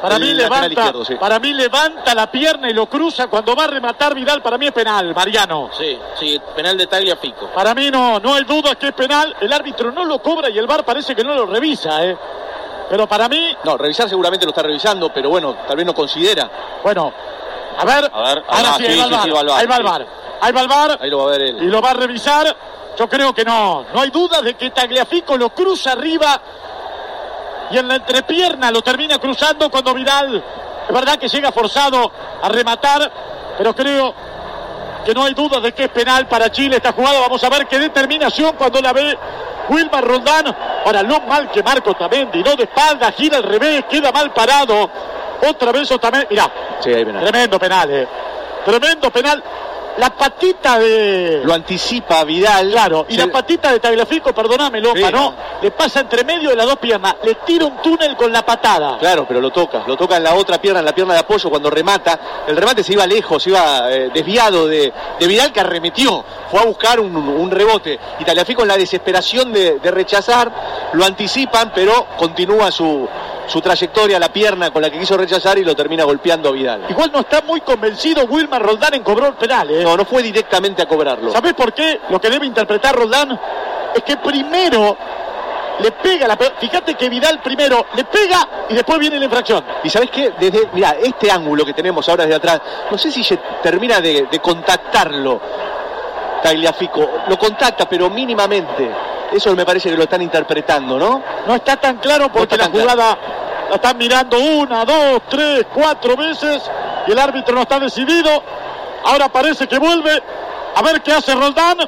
Para 0.00 0.18
mí 0.18 0.32
levanta, 0.32 0.92
sí. 1.04 1.14
para 1.16 1.38
mí 1.38 1.52
levanta 1.52 2.14
la 2.14 2.30
pierna 2.30 2.70
y 2.70 2.72
lo 2.72 2.86
cruza 2.86 3.26
cuando 3.26 3.54
va 3.54 3.64
a 3.64 3.66
rematar 3.66 4.14
Vidal. 4.14 4.40
Para 4.40 4.56
mí 4.56 4.66
es 4.66 4.72
penal, 4.72 5.14
Mariano. 5.14 5.68
Sí, 5.76 5.98
sí, 6.18 6.40
penal 6.56 6.78
de 6.78 6.86
Tagliafico. 6.86 7.48
Para 7.48 7.74
mí 7.74 7.90
no, 7.90 8.18
no 8.18 8.34
hay 8.34 8.44
duda 8.44 8.76
que 8.76 8.88
es 8.88 8.92
penal. 8.94 9.36
El 9.40 9.52
árbitro 9.52 9.92
no 9.92 10.06
lo 10.06 10.20
cobra 10.20 10.48
y 10.48 10.56
el 10.56 10.66
VAR 10.66 10.84
parece 10.84 11.14
que 11.14 11.22
no 11.22 11.34
lo 11.34 11.44
revisa, 11.44 12.02
¿eh? 12.06 12.16
Pero 12.88 13.06
para 13.06 13.28
mí, 13.28 13.54
No, 13.62 13.76
revisar 13.76 14.08
seguramente 14.08 14.46
lo 14.46 14.50
está 14.50 14.62
revisando, 14.62 15.12
pero 15.12 15.28
bueno, 15.28 15.54
tal 15.68 15.76
vez 15.76 15.84
no 15.86 15.94
considera. 15.94 16.50
bueno, 16.82 17.12
a 17.76 17.84
ver, 17.84 18.10
A 18.12 18.22
ver, 18.22 18.44
ahora 18.48 18.70
ah, 18.72 18.74
sí, 18.78 18.86
sí, 18.86 18.92
ahí 18.92 19.10
va 19.10 19.22
el 19.22 19.32
VAR, 19.32 19.60
ahí 19.60 19.66
va 19.66 19.76
el. 19.76 19.82
VAR, 19.84 20.06
ahí 20.40 20.52
va 20.52 20.60
el 20.62 20.68
VAR 20.68 20.98
Ahí 21.00 21.10
lo 21.10 21.18
va 21.18 21.24
a 21.24 21.26
ver 21.36 21.40
y 21.42 21.48
él. 21.50 21.70
lo 21.70 21.80
va 21.82 21.90
a 21.90 21.94
revisar. 21.94 22.56
Yo 22.98 23.08
creo 23.08 23.32
que 23.32 23.44
no, 23.44 23.84
no 23.94 24.00
hay 24.00 24.10
duda 24.10 24.42
de 24.42 24.54
que 24.54 24.70
Tagliafico 24.70 25.36
lo 25.36 25.50
cruza 25.50 25.92
arriba 25.92 26.40
y 27.70 27.78
en 27.78 27.88
la 27.88 27.96
entrepierna 27.96 28.70
lo 28.70 28.82
termina 28.82 29.18
cruzando 29.18 29.70
cuando 29.70 29.94
Vidal, 29.94 30.42
es 30.88 30.94
verdad 30.94 31.16
que 31.18 31.28
llega 31.28 31.52
forzado 31.52 32.10
a 32.42 32.48
rematar, 32.48 33.10
pero 33.56 33.74
creo 33.74 34.14
que 35.04 35.14
no 35.14 35.24
hay 35.24 35.34
duda 35.34 35.60
de 35.60 35.72
que 35.72 35.84
es 35.84 35.88
penal 35.90 36.26
para 36.26 36.50
Chile 36.50 36.76
esta 36.76 36.92
jugada. 36.92 37.20
Vamos 37.20 37.42
a 37.42 37.48
ver 37.48 37.66
qué 37.66 37.78
determinación 37.78 38.54
cuando 38.56 38.80
la 38.80 38.92
ve 38.92 39.16
Wilmar 39.68 40.04
Roldán. 40.04 40.54
Ahora, 40.84 41.02
lo 41.02 41.20
mal 41.20 41.50
que 41.50 41.62
Marco 41.62 41.94
Tamendi, 41.94 42.42
no 42.42 42.56
de 42.56 42.64
espalda, 42.64 43.12
gira 43.12 43.38
al 43.38 43.44
revés, 43.44 43.84
queda 43.88 44.10
mal 44.12 44.32
parado. 44.32 44.90
Otra 45.48 45.72
vez 45.72 45.90
Otamendi, 45.90 46.26
mirá, 46.30 46.50
Sí, 46.80 46.90
penal. 46.92 47.22
tremendo 47.24 47.58
penal, 47.58 47.90
eh. 47.90 48.08
Tremendo 48.64 49.10
penal. 49.10 49.42
La 49.98 50.10
patita 50.10 50.78
de... 50.78 51.42
Lo 51.44 51.52
anticipa 51.52 52.24
Vidal. 52.24 52.70
Claro, 52.70 53.06
y 53.08 53.14
Se- 53.16 53.26
la 53.26 53.32
patita 53.32 53.72
de 53.72 53.80
Tagliafico, 53.80 54.32
perdóname, 54.32 54.80
Sí, 54.80 55.02
¿no? 55.02 55.10
no. 55.10 55.34
Le 55.60 55.70
pasa 55.72 56.00
entre 56.00 56.24
medio 56.24 56.50
de 56.50 56.56
las 56.56 56.66
dos 56.66 56.76
piernas, 56.78 57.16
le 57.22 57.34
tira 57.46 57.66
un 57.66 57.82
túnel 57.82 58.16
con 58.16 58.32
la 58.32 58.44
patada. 58.44 58.96
Claro, 58.98 59.26
pero 59.28 59.40
lo 59.40 59.50
toca, 59.50 59.82
lo 59.86 59.96
toca 59.96 60.16
en 60.16 60.24
la 60.24 60.34
otra 60.34 60.58
pierna, 60.60 60.80
en 60.80 60.86
la 60.86 60.94
pierna 60.94 61.12
de 61.14 61.20
apoyo 61.20 61.50
cuando 61.50 61.68
remata. 61.70 62.18
El 62.46 62.56
remate 62.56 62.82
se 62.82 62.92
iba 62.94 63.06
lejos, 63.06 63.42
se 63.42 63.50
iba 63.50 63.92
eh, 63.92 64.10
desviado 64.14 64.66
de, 64.66 64.92
de 65.18 65.26
Vidal 65.26 65.52
que 65.52 65.60
arremetió, 65.60 66.24
fue 66.50 66.60
a 66.60 66.64
buscar 66.64 66.98
un, 67.00 67.14
un 67.14 67.50
rebote. 67.50 67.98
Y 68.18 68.24
Tagliafico 68.24 68.62
en 68.62 68.68
la 68.68 68.76
desesperación 68.78 69.52
de, 69.52 69.80
de 69.80 69.90
rechazar, 69.90 70.50
lo 70.94 71.04
anticipan, 71.04 71.72
pero 71.74 72.06
continúa 72.16 72.70
su, 72.70 73.06
su 73.46 73.60
trayectoria, 73.60 74.18
la 74.18 74.32
pierna 74.32 74.70
con 74.70 74.82
la 74.82 74.90
que 74.90 74.98
quiso 74.98 75.16
rechazar 75.16 75.58
y 75.58 75.64
lo 75.64 75.74
termina 75.74 76.04
golpeando 76.04 76.48
a 76.48 76.52
Vidal. 76.52 76.86
Igual 76.88 77.10
no 77.12 77.20
está 77.20 77.42
muy 77.42 77.60
convencido 77.60 78.24
Wilmar 78.24 78.62
Roldán 78.62 78.94
en 78.94 79.02
cobrar 79.02 79.30
el 79.30 79.36
penal, 79.36 79.70
¿eh? 79.70 79.82
No, 79.82 79.96
no 79.96 80.04
fue 80.04 80.22
directamente 80.22 80.82
a 80.82 80.86
cobrarlo. 80.86 81.32
¿Sabés 81.32 81.54
por 81.54 81.72
qué? 81.72 82.00
Lo 82.10 82.20
que 82.20 82.30
debe 82.30 82.46
interpretar 82.46 82.94
Roldán 82.94 83.38
es 83.94 84.02
que 84.02 84.16
primero 84.18 84.96
le 85.80 85.90
pega 85.92 86.28
la. 86.28 86.36
Fíjate 86.36 86.94
que 86.94 87.08
Vidal 87.08 87.40
primero 87.40 87.86
le 87.94 88.04
pega 88.04 88.48
y 88.68 88.74
después 88.74 88.98
viene 88.98 89.18
la 89.18 89.24
infracción. 89.24 89.64
Y 89.82 89.90
sabes 89.90 90.10
qué, 90.10 90.32
desde, 90.38 90.68
mira, 90.72 90.96
este 91.02 91.30
ángulo 91.30 91.64
que 91.64 91.72
tenemos 91.72 92.08
ahora 92.08 92.24
desde 92.24 92.36
atrás, 92.36 92.60
no 92.90 92.98
sé 92.98 93.10
si 93.10 93.24
se 93.24 93.38
termina 93.62 94.00
de, 94.00 94.28
de 94.30 94.38
contactarlo 94.38 95.40
Tagliafico. 96.42 97.08
Lo 97.28 97.38
contacta, 97.38 97.88
pero 97.88 98.10
mínimamente. 98.10 98.90
Eso 99.32 99.54
me 99.54 99.64
parece 99.64 99.90
que 99.90 99.96
lo 99.96 100.02
están 100.02 100.22
interpretando, 100.22 100.98
¿no? 100.98 101.22
No 101.46 101.54
está 101.54 101.76
tan 101.76 101.98
claro 101.98 102.30
porque 102.32 102.56
la 102.56 102.66
jugada 102.66 103.16
la 103.68 103.76
están 103.76 103.96
mirando 103.96 104.38
una, 104.38 104.84
dos, 104.84 105.22
tres, 105.28 105.66
cuatro 105.72 106.16
veces 106.16 106.62
y 107.06 107.12
el 107.12 107.18
árbitro 107.18 107.54
no 107.54 107.62
está 107.62 107.78
decidido. 107.78 108.42
Ahora 109.04 109.28
parece 109.28 109.68
que 109.68 109.78
vuelve 109.78 110.20
a 110.74 110.82
ver 110.82 111.00
qué 111.02 111.12
hace 111.12 111.34
Roldán. 111.34 111.78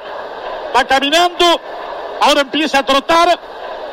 Va 0.74 0.84
caminando. 0.84 1.60
Ahora 2.20 2.42
empieza 2.42 2.78
a 2.78 2.82
trotar. 2.84 3.38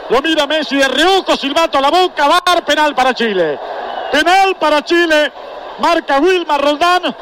Lo 0.09 0.21
mira 0.21 0.47
Messi 0.47 0.75
de 0.75 0.87
reojo, 0.87 1.35
silbato 1.35 1.77
a 1.77 1.81
la 1.81 1.89
boca. 1.89 2.27
Bar, 2.27 2.63
penal 2.63 2.93
para 2.93 3.13
Chile. 3.13 3.59
Penal 4.11 4.55
para 4.55 4.83
Chile. 4.83 5.31
Marca 5.79 6.19
Wilmar 6.19 6.61
Roldán. 6.61 7.15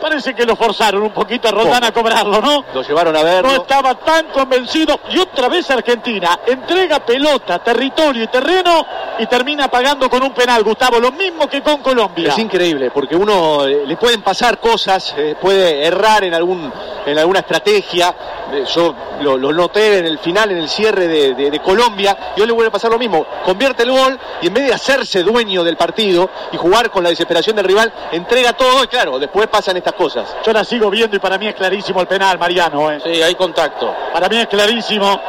Parece 0.00 0.34
que 0.34 0.44
lo 0.44 0.56
forzaron 0.56 1.02
un 1.02 1.10
poquito 1.10 1.48
a 1.48 1.50
Roldán 1.50 1.84
a 1.84 1.92
cobrarlo, 1.92 2.40
¿no? 2.40 2.64
Lo 2.74 2.82
llevaron 2.82 3.16
a 3.16 3.22
verlo. 3.22 3.50
No 3.50 3.56
estaba 3.62 3.94
tan 3.94 4.26
convencido. 4.28 5.00
Y 5.10 5.18
otra 5.18 5.48
vez 5.48 5.70
Argentina 5.70 6.40
entrega 6.46 7.00
pelota, 7.00 7.58
territorio 7.58 8.24
y 8.24 8.26
terreno 8.28 8.86
y 9.18 9.26
termina 9.26 9.68
pagando 9.68 10.08
con 10.10 10.22
un 10.22 10.32
penal, 10.34 10.62
Gustavo. 10.62 10.98
Lo 11.00 11.12
mismo 11.12 11.48
que 11.48 11.62
con 11.62 11.78
Colombia. 11.78 12.28
Es 12.30 12.38
increíble, 12.38 12.90
porque 12.90 13.16
uno 13.16 13.64
eh, 13.66 13.84
le 13.86 13.96
pueden 13.96 14.22
pasar 14.22 14.58
cosas, 14.58 15.14
eh, 15.16 15.34
puede 15.40 15.84
errar 15.86 16.24
en 16.24 16.34
algún 16.34 16.72
en 17.06 17.18
alguna 17.18 17.38
estrategia. 17.40 18.14
Eh, 18.52 18.64
yo 18.74 18.94
lo, 19.20 19.36
lo 19.38 19.52
noté 19.52 19.98
en 19.98 20.06
el 20.06 20.18
final, 20.18 20.50
en 20.50 20.58
el 20.58 20.68
cierre 20.68 21.08
de, 21.08 21.34
de- 21.34 21.50
de 21.50 21.60
Colombia, 21.60 22.16
y 22.36 22.40
hoy 22.40 22.46
le 22.46 22.52
vuelve 22.52 22.68
a 22.68 22.72
pasar 22.72 22.90
lo 22.90 22.98
mismo. 22.98 23.24
Convierte 23.44 23.82
el 23.84 23.90
gol 23.90 24.18
y 24.42 24.48
en 24.48 24.54
vez 24.54 24.66
de 24.66 24.74
hacerse 24.74 25.22
dueño 25.22 25.64
del 25.64 25.76
partido 25.76 26.28
y 26.52 26.56
jugar 26.56 26.90
con 26.90 27.02
la 27.02 27.10
desesperación 27.10 27.56
del 27.56 27.64
rival, 27.64 27.92
entrega 28.12 28.52
todo 28.52 28.84
y 28.84 28.88
claro, 28.88 29.18
después 29.18 29.46
pasan 29.48 29.76
estas 29.76 29.94
cosas. 29.94 30.36
Yo 30.44 30.52
la 30.52 30.64
sigo 30.64 30.90
viendo 30.90 31.16
y 31.16 31.20
para 31.20 31.38
mí 31.38 31.46
es 31.48 31.54
clarísimo 31.54 32.00
el 32.00 32.06
penal, 32.06 32.38
Mariano. 32.38 32.90
¿eh? 32.92 33.00
Sí, 33.02 33.22
hay 33.22 33.34
contacto. 33.34 33.94
Para 34.12 34.28
mí 34.28 34.36
es 34.38 34.46
clarísimo. 34.46 35.20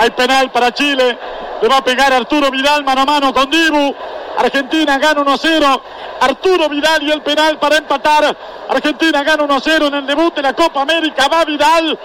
Hay 0.00 0.10
penal 0.10 0.50
para 0.50 0.72
Chile. 0.72 1.18
Le 1.60 1.68
va 1.68 1.78
a 1.78 1.84
pegar 1.84 2.12
Arturo 2.12 2.50
Vidal 2.50 2.84
mano 2.84 3.02
a 3.02 3.04
mano 3.04 3.32
con 3.32 3.50
Dibu. 3.50 3.94
Argentina 4.38 4.98
gana 4.98 5.22
1-0. 5.22 5.80
Arturo 6.20 6.68
Vidal 6.68 7.02
y 7.02 7.10
el 7.10 7.22
penal 7.22 7.58
para 7.58 7.76
empatar. 7.76 8.36
Argentina 8.68 9.22
gana 9.22 9.44
1-0 9.44 9.88
en 9.88 9.94
el 9.94 10.06
debut 10.06 10.34
de 10.34 10.42
la 10.42 10.52
Copa 10.52 10.82
América. 10.82 11.26
Va 11.28 11.44
Vidal. 11.44 11.98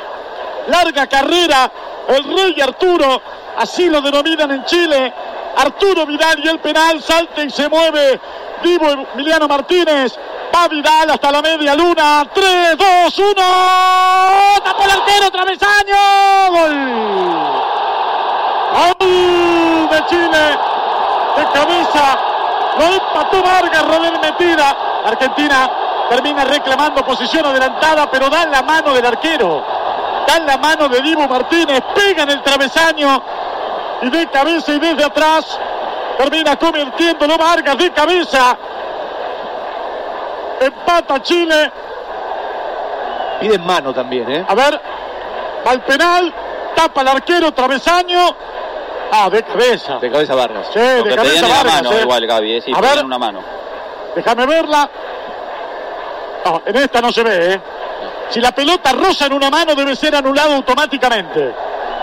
Larga 0.67 1.07
carrera. 1.07 1.71
El 2.07 2.23
rey 2.23 2.59
Arturo. 2.61 3.21
Así 3.57 3.89
lo 3.89 4.01
denominan 4.01 4.49
en 4.51 4.65
Chile. 4.65 5.13
Arturo 5.57 6.05
Vidal 6.07 6.39
y 6.43 6.47
el 6.47 6.59
penal. 6.59 7.01
Salta 7.01 7.43
y 7.43 7.51
se 7.51 7.69
mueve. 7.69 8.19
Dibu 8.63 8.87
Emiliano 9.13 9.47
Martínez. 9.47 10.17
Va 10.55 10.67
Vidal 10.67 11.11
hasta 11.11 11.31
la 11.31 11.41
media 11.43 11.75
luna. 11.75 12.27
3, 12.33 12.77
2, 12.77 13.19
1. 13.19 13.33
Tapó 14.63 14.83
el 14.83 14.91
arquero. 14.91 15.29
Travesaño. 15.29 16.51
Gol. 16.51 17.23
Gol 18.73 19.89
de 19.89 20.05
Chile. 20.07 20.57
De 21.37 21.43
cabeza. 21.51 22.17
Lo 22.77 22.85
empató 22.85 23.41
Vargas. 23.41 23.87
Rodel 23.87 24.19
Metida. 24.19 24.75
Argentina 25.05 25.69
termina 26.09 26.43
reclamando 26.43 27.03
posición 27.03 27.45
adelantada, 27.45 28.09
pero 28.09 28.29
da 28.29 28.45
la 28.45 28.61
mano 28.61 28.93
del 28.93 29.05
arquero. 29.05 29.63
Da 30.27 30.39
la 30.39 30.57
mano 30.57 30.87
de 30.89 31.01
Dibu 31.01 31.27
Martínez. 31.27 31.81
Pega 31.95 32.23
en 32.23 32.31
el 32.31 32.41
travesaño. 32.41 33.23
Y 34.01 34.09
de 34.09 34.27
cabeza 34.27 34.71
y 34.73 34.79
desde 34.79 35.03
atrás. 35.03 35.59
Termina 36.17 36.55
convirtiéndolo 36.55 37.37
Vargas 37.37 37.77
de 37.77 37.91
cabeza. 37.91 38.57
Empata 40.59 41.21
Chile. 41.21 41.71
Piden 43.39 43.65
mano 43.65 43.93
también, 43.93 44.31
¿eh? 44.31 44.45
A 44.47 44.55
ver, 44.55 44.79
va 45.67 45.73
el 45.73 45.81
penal, 45.81 46.33
tapa 46.75 47.01
el 47.01 47.07
arquero, 47.09 47.51
travesaño. 47.51 48.35
Ah, 49.15 49.29
de 49.29 49.43
cabeza. 49.43 49.99
De 49.99 50.09
cabeza 50.09 50.33
Vargas. 50.33 50.67
Sí, 50.73 50.79
de 50.79 51.15
cabeza 51.15 51.47
Vargas. 51.47 51.83
mano 51.83 51.91
eh. 51.91 52.01
igual, 52.01 52.25
Gaby, 52.25 52.57
eh, 52.57 52.61
sí, 52.61 52.71
A 52.75 52.81
ver. 52.81 53.05
una 53.05 53.19
mano. 53.19 53.43
Déjame 54.15 54.47
verla. 54.47 54.89
No, 56.43 56.63
en 56.65 56.75
esta 56.77 56.99
no 56.99 57.11
se 57.11 57.21
ve, 57.21 57.53
¿eh? 57.53 57.61
Si 58.31 58.41
la 58.41 58.51
pelota 58.51 58.91
roza 58.91 59.27
en 59.27 59.33
una 59.33 59.51
mano 59.51 59.75
debe 59.75 59.95
ser 59.95 60.15
anulado 60.15 60.55
automáticamente. 60.55 61.53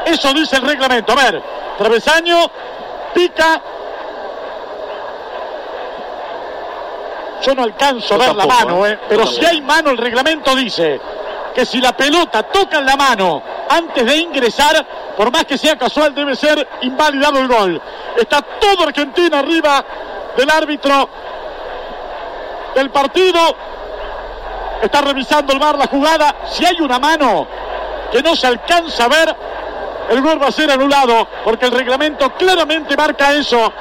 Eso 0.07 0.33
dice 0.33 0.57
el 0.57 0.63
reglamento. 0.63 1.13
A 1.13 1.17
ver, 1.17 1.43
travesaño, 1.79 2.49
pica. 3.13 3.61
Yo 7.43 7.55
no 7.57 7.65
alcanzo 7.65 8.15
a 8.15 8.19
ver 8.19 8.37
la 8.37 8.47
mano, 8.47 8.87
¿eh? 8.87 8.93
¿eh? 8.93 8.99
Pero 9.09 9.27
si 9.27 9.45
hay 9.45 9.61
mano, 9.63 9.91
el 9.91 9.99
reglamento 9.99 10.55
dice 10.55 11.01
que 11.55 11.67
si 11.67 11.81
la 11.81 11.93
pelota 11.93 12.43
toca 12.45 12.79
en 12.79 12.87
la 12.87 12.97
mano 12.97 13.43
antes 13.69 14.05
de 14.05 14.17
ingresar, 14.17 14.85
por 15.17 15.31
más 15.33 15.45
que 15.45 15.59
sea 15.59 15.77
casual, 15.77 16.15
debe 16.15 16.35
ser 16.35 16.67
invalidado 16.83 17.41
el 17.41 17.49
gol. 17.49 17.83
Está 18.17 18.43
todo 18.43 18.85
Argentina 18.85 19.39
arriba 19.39 19.85
del 20.37 20.51
árbitro 20.51 21.09
del 22.75 22.91
partido. 22.91 23.39
Está 24.83 25.01
revisando 25.03 25.53
el 25.53 25.59
bar 25.59 25.77
la 25.77 25.87
jugada. 25.87 26.37
Si 26.51 26.65
hay 26.65 26.81
una 26.81 26.99
mano 26.99 27.47
que 28.11 28.23
no 28.23 28.35
se 28.35 28.47
alcanza 28.47 29.05
a 29.05 29.09
ver, 29.09 29.37
el 30.11 30.21
gol 30.23 30.43
va 30.43 30.49
a 30.49 30.53
ser 30.53 30.71
anulado 30.71 31.29
porque 31.45 31.67
el 31.67 31.73
reglamento 31.73 32.33
claramente 32.35 32.97
marca 32.97 33.33
eso. 33.33 33.73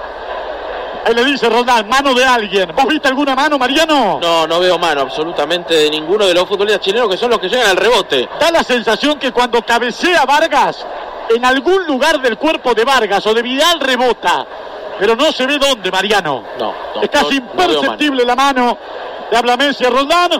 Ahí 1.05 1.13
le 1.13 1.23
dice 1.25 1.49
Roldán, 1.49 1.87
mano 1.87 2.13
de 2.13 2.25
alguien. 2.25 2.71
¿Vos 2.75 2.85
viste 2.87 3.07
alguna 3.07 3.35
mano, 3.35 3.57
Mariano? 3.57 4.19
No, 4.21 4.45
no 4.45 4.59
veo 4.59 4.77
mano 4.77 5.01
absolutamente 5.01 5.73
de 5.73 5.89
ninguno 5.89 6.25
de 6.27 6.33
los 6.33 6.47
futbolistas 6.47 6.81
chilenos 6.85 7.09
que 7.09 7.17
son 7.17 7.29
los 7.31 7.39
que 7.39 7.49
llegan 7.49 7.69
al 7.69 7.77
rebote. 7.77 8.27
Da 8.39 8.51
la 8.51 8.63
sensación 8.63 9.17
que 9.17 9.31
cuando 9.31 9.61
cabecea 9.63 10.25
Vargas, 10.25 10.85
en 11.29 11.45
algún 11.45 11.85
lugar 11.85 12.21
del 12.21 12.37
cuerpo 12.37 12.73
de 12.73 12.83
Vargas 12.83 13.25
o 13.27 13.33
de 13.33 13.41
Vidal 13.41 13.79
rebota. 13.79 14.45
Pero 14.99 15.15
no 15.15 15.31
se 15.31 15.45
ve 15.47 15.57
dónde, 15.57 15.89
Mariano. 15.89 16.43
No, 16.59 16.73
no, 16.95 17.01
es 17.01 17.09
casi 17.09 17.39
no- 17.39 17.45
no 17.45 17.53
veo 17.53 17.55
mano. 17.67 17.73
imperceptible 17.73 18.25
la 18.25 18.35
mano 18.35 18.77
de 19.31 19.37
Ablamencia 19.37 19.89
Roldán. 19.89 20.31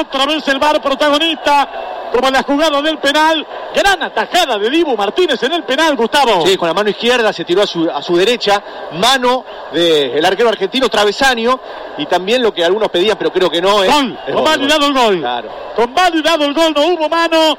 Otra 0.00 0.26
vez 0.26 0.46
el 0.48 0.58
VAR 0.58 0.80
protagonista, 0.82 1.68
como 2.12 2.30
la 2.30 2.42
jugada 2.42 2.82
del 2.82 2.98
penal. 2.98 3.44
Gran 3.74 4.02
atajada 4.02 4.58
de 4.58 4.68
Dibu 4.68 4.96
Martínez 4.96 5.42
en 5.42 5.52
el 5.52 5.64
penal, 5.64 5.96
Gustavo. 5.96 6.46
Sí, 6.46 6.56
con 6.56 6.68
la 6.68 6.74
mano 6.74 6.90
izquierda 6.90 7.32
se 7.32 7.44
tiró 7.44 7.62
a 7.62 7.66
su, 7.66 7.90
a 7.90 8.02
su 8.02 8.16
derecha, 8.16 8.62
mano 8.92 9.44
del 9.72 10.24
arquero 10.24 10.50
argentino, 10.50 10.88
travesaño, 10.88 11.58
y 11.96 12.06
también 12.06 12.42
lo 12.42 12.52
que 12.52 12.64
algunos 12.64 12.90
pedían, 12.90 13.16
pero 13.16 13.32
creo 13.32 13.50
que 13.50 13.62
no 13.62 13.82
es. 13.82 13.92
Gol, 13.92 14.18
es 14.26 14.34
convalidado 14.34 14.86
el 14.86 14.92
gol. 14.92 15.18
Claro. 15.20 15.50
Convalidado 15.74 16.44
el 16.44 16.54
gol, 16.54 16.74
no 16.74 16.86
hubo 16.86 17.08
mano. 17.08 17.58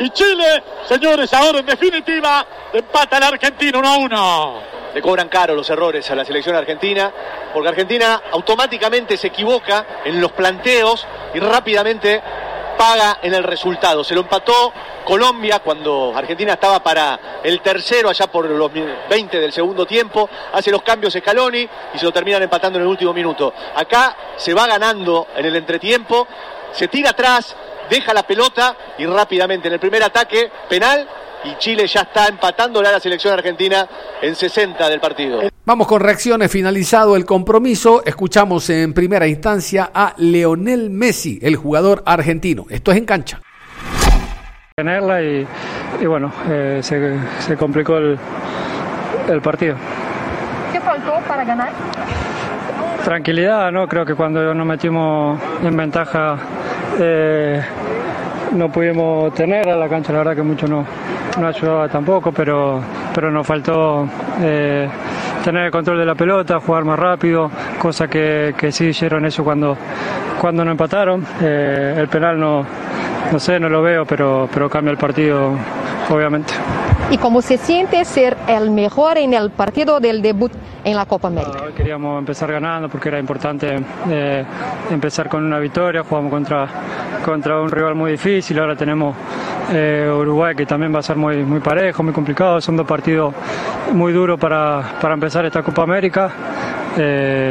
Y 0.00 0.10
Chile, 0.10 0.62
señores, 0.86 1.32
ahora 1.34 1.58
en 1.60 1.66
definitiva, 1.66 2.46
empata 2.72 3.16
el 3.16 3.24
argentino 3.24 3.80
1 3.80 3.88
a 3.88 3.96
1. 3.96 4.62
Le 4.94 5.02
cobran 5.02 5.28
caro 5.28 5.54
los 5.54 5.68
errores 5.70 6.08
a 6.10 6.14
la 6.14 6.24
selección 6.24 6.54
argentina, 6.54 7.10
porque 7.52 7.68
Argentina 7.68 8.22
automáticamente 8.30 9.16
se 9.16 9.28
equivoca 9.28 9.86
en 10.04 10.20
los 10.20 10.32
planteos 10.32 11.06
y 11.34 11.40
rápidamente 11.40 12.22
paga 12.78 13.18
en 13.20 13.34
el 13.34 13.42
resultado. 13.42 14.02
Se 14.04 14.14
lo 14.14 14.22
empató 14.22 14.72
Colombia 15.04 15.58
cuando 15.58 16.12
Argentina 16.14 16.54
estaba 16.54 16.82
para 16.82 17.40
el 17.42 17.60
tercero, 17.60 18.08
allá 18.08 18.28
por 18.28 18.46
los 18.46 18.70
20 19.10 19.40
del 19.40 19.52
segundo 19.52 19.84
tiempo. 19.84 20.30
Hace 20.52 20.70
los 20.70 20.82
cambios 20.82 21.12
Scaloni 21.12 21.68
y 21.94 21.98
se 21.98 22.04
lo 22.04 22.12
terminan 22.12 22.42
empatando 22.42 22.78
en 22.78 22.84
el 22.84 22.88
último 22.88 23.12
minuto. 23.12 23.52
Acá 23.74 24.16
se 24.36 24.54
va 24.54 24.66
ganando 24.66 25.26
en 25.36 25.44
el 25.44 25.56
entretiempo, 25.56 26.26
se 26.72 26.88
tira 26.88 27.10
atrás, 27.10 27.56
deja 27.90 28.12
la 28.14 28.22
pelota 28.24 28.76
y 28.98 29.06
rápidamente 29.06 29.68
en 29.68 29.74
el 29.74 29.80
primer 29.80 30.02
ataque, 30.02 30.50
penal. 30.68 31.06
Y 31.44 31.56
Chile 31.58 31.86
ya 31.86 32.00
está 32.00 32.26
empatándole 32.26 32.88
a 32.88 32.92
la 32.92 32.98
selección 33.00 33.32
argentina 33.32 33.86
en 34.20 34.34
60 34.34 34.88
del 34.88 34.98
partido. 34.98 35.40
Vamos 35.64 35.86
con 35.86 36.00
reacciones, 36.00 36.50
finalizado 36.50 37.14
el 37.14 37.24
compromiso. 37.24 38.02
Escuchamos 38.04 38.68
en 38.70 38.92
primera 38.92 39.26
instancia 39.28 39.90
a 39.94 40.14
Leonel 40.16 40.90
Messi, 40.90 41.38
el 41.40 41.54
jugador 41.54 42.02
argentino. 42.06 42.66
Esto 42.68 42.90
es 42.90 42.96
en 42.98 43.04
cancha. 43.04 43.40
tenerla 44.74 45.22
y, 45.22 45.46
y 46.00 46.06
bueno, 46.06 46.32
eh, 46.50 46.80
se, 46.82 47.16
se 47.38 47.56
complicó 47.56 47.98
el, 47.98 48.18
el 49.28 49.40
partido. 49.40 49.76
¿Qué 50.72 50.80
faltó 50.80 51.14
para 51.28 51.44
ganar? 51.44 51.70
Tranquilidad, 53.04 53.70
¿no? 53.70 53.86
Creo 53.88 54.04
que 54.04 54.14
cuando 54.14 54.52
nos 54.54 54.66
metimos 54.66 55.40
en 55.62 55.76
ventaja 55.76 56.36
eh, 56.98 57.62
no 58.52 58.70
pudimos 58.70 59.32
tener 59.34 59.68
a 59.68 59.76
la 59.76 59.88
cancha, 59.88 60.12
la 60.12 60.18
verdad 60.18 60.36
que 60.36 60.42
mucho 60.42 60.66
no, 60.66 60.84
no 61.38 61.46
ayudaba 61.46 61.88
tampoco, 61.88 62.32
pero, 62.32 62.80
pero 63.14 63.30
nos 63.30 63.46
faltó 63.46 64.08
eh, 64.40 64.88
tener 65.44 65.66
el 65.66 65.70
control 65.70 65.98
de 65.98 66.04
la 66.04 66.14
pelota, 66.14 66.60
jugar 66.60 66.84
más 66.84 66.98
rápido, 66.98 67.50
cosa 67.78 68.08
que, 68.08 68.54
sí 68.70 68.86
hicieron 68.86 69.24
eso 69.24 69.44
cuando, 69.44 69.76
cuando 70.40 70.64
nos 70.64 70.72
empataron. 70.72 71.24
Eh, 71.40 71.94
el 71.98 72.08
penal 72.08 72.38
no, 72.38 72.64
no 73.32 73.38
sé, 73.38 73.60
no 73.60 73.68
lo 73.68 73.82
veo, 73.82 74.04
pero, 74.04 74.48
pero 74.52 74.68
cambia 74.68 74.90
el 74.90 74.98
partido, 74.98 75.52
obviamente. 76.10 76.54
¿Y 77.10 77.16
cómo 77.16 77.40
se 77.40 77.56
siente 77.56 78.04
ser 78.04 78.36
el 78.46 78.70
mejor 78.70 79.16
en 79.16 79.32
el 79.32 79.50
partido 79.50 79.98
del 79.98 80.20
debut 80.20 80.52
en 80.84 80.94
la 80.94 81.06
Copa 81.06 81.28
América? 81.28 81.62
Hoy 81.64 81.72
queríamos 81.72 82.18
empezar 82.18 82.52
ganando 82.52 82.90
porque 82.90 83.08
era 83.08 83.18
importante 83.18 83.80
eh, 84.10 84.44
empezar 84.90 85.26
con 85.30 85.42
una 85.42 85.58
victoria. 85.58 86.04
Jugamos 86.04 86.30
contra, 86.30 86.68
contra 87.24 87.62
un 87.62 87.70
rival 87.70 87.94
muy 87.94 88.10
difícil. 88.12 88.58
Ahora 88.58 88.76
tenemos 88.76 89.16
eh, 89.72 90.06
Uruguay 90.14 90.54
que 90.54 90.66
también 90.66 90.94
va 90.94 90.98
a 90.98 91.02
ser 91.02 91.16
muy, 91.16 91.44
muy 91.44 91.60
parejo, 91.60 92.02
muy 92.02 92.12
complicado. 92.12 92.60
Son 92.60 92.76
dos 92.76 92.86
partidos 92.86 93.34
muy 93.94 94.12
duros 94.12 94.38
para, 94.38 94.98
para 95.00 95.14
empezar 95.14 95.46
esta 95.46 95.62
Copa 95.62 95.84
América. 95.84 96.30
Eh, 96.98 97.50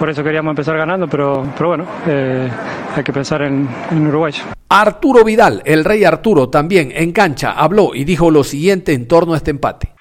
por 0.00 0.08
eso 0.08 0.24
queríamos 0.24 0.52
empezar 0.52 0.78
ganando, 0.78 1.06
pero, 1.06 1.46
pero 1.54 1.68
bueno, 1.68 1.86
eh, 2.08 2.48
hay 2.96 3.04
que 3.04 3.12
pensar 3.12 3.42
en, 3.42 3.68
en 3.90 4.06
Uruguay. 4.06 4.32
Arturo 4.70 5.22
Vidal, 5.24 5.60
el 5.66 5.84
rey 5.84 6.04
Arturo, 6.04 6.48
también 6.48 6.90
en 6.94 7.12
cancha, 7.12 7.52
habló 7.52 7.94
y 7.94 8.04
dijo 8.04 8.30
lo 8.30 8.42
siguiente 8.42 8.94
en 8.94 9.06
torno 9.06 9.34
a 9.34 9.36
este 9.36 9.50
empate. 9.50 9.92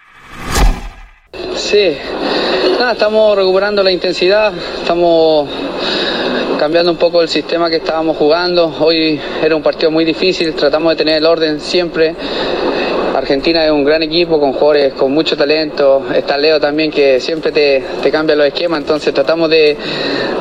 Sí, 1.54 1.98
nada, 2.80 2.94
estamos 2.94 3.36
recuperando 3.36 3.84
la 3.84 3.92
intensidad, 3.92 4.54
estamos 4.56 5.50
cambiando 6.58 6.94
un 6.94 6.98
poco 6.98 7.22
el 7.22 7.28
sistema 7.28 7.70
que 7.70 7.76
estábamos 7.76 8.16
jugando. 8.16 8.74
Hoy 8.80 9.20
era 9.44 9.54
un 9.54 9.62
partido 9.62 9.92
muy 9.92 10.06
difícil, 10.06 10.54
tratamos 10.54 10.92
de 10.92 10.96
tener 10.96 11.18
el 11.18 11.26
orden 11.26 11.60
siempre. 11.60 12.16
Argentina 13.16 13.66
es 13.66 13.72
un 13.72 13.84
gran 13.84 14.04
equipo 14.04 14.40
con 14.40 14.54
jugadores 14.54 14.94
con 14.94 15.12
mucho 15.12 15.36
talento. 15.36 16.04
Está 16.14 16.38
Leo 16.38 16.60
también 16.60 16.92
que 16.92 17.20
siempre 17.20 17.52
te, 17.52 17.84
te 18.02 18.12
cambia 18.12 18.36
los 18.36 18.48
esquemas, 18.48 18.82
entonces 18.82 19.14
tratamos 19.14 19.50
de, 19.50 19.76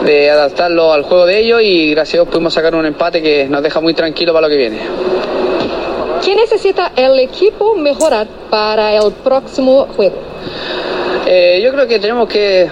de 0.04 0.31
adaptarlo 0.31 0.92
al 0.92 1.02
juego 1.02 1.26
de 1.26 1.38
ellos 1.38 1.62
y 1.62 1.90
gracias 1.90 2.14
a 2.14 2.16
Dios 2.18 2.28
pudimos 2.28 2.54
sacar 2.54 2.74
un 2.74 2.87
empate 2.87 3.22
que 3.22 3.46
nos 3.48 3.62
deja 3.62 3.81
muy 3.81 3.94
tranquilo 3.94 4.33
para 4.33 4.46
lo 4.46 4.50
que 4.50 4.57
viene. 4.57 4.78
¿Qué 6.24 6.35
necesita 6.35 6.92
el 6.96 7.18
equipo 7.20 7.74
mejorar 7.76 8.26
para 8.50 8.94
el 8.96 9.12
próximo 9.12 9.87
juego? 9.96 10.16
Eh, 11.26 11.61
yo 11.62 11.72
creo 11.72 11.87
que 11.87 11.98
tenemos 11.98 12.28
que 12.28 12.68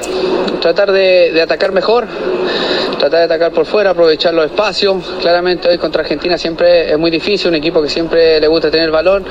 tratar 0.60 0.92
de, 0.92 1.40
atacar 1.40 1.72
mejor, 1.72 2.06
tratar 2.98 3.20
de 3.20 3.24
atacar 3.24 3.52
por 3.52 3.66
fuera, 3.66 3.90
aprovechar 3.90 4.34
los 4.34 4.46
espacios. 4.46 4.96
Claramente 5.20 5.68
hoy 5.68 5.78
contra 5.78 6.02
Argentina 6.02 6.38
siempre 6.38 6.90
es 6.90 6.98
muy 6.98 7.10
difícil, 7.10 7.48
un 7.48 7.56
equipo 7.56 7.82
que 7.82 7.88
siempre 7.88 8.40
le 8.40 8.48
gusta 8.48 8.70
tener 8.70 8.90
balón, 8.90 9.24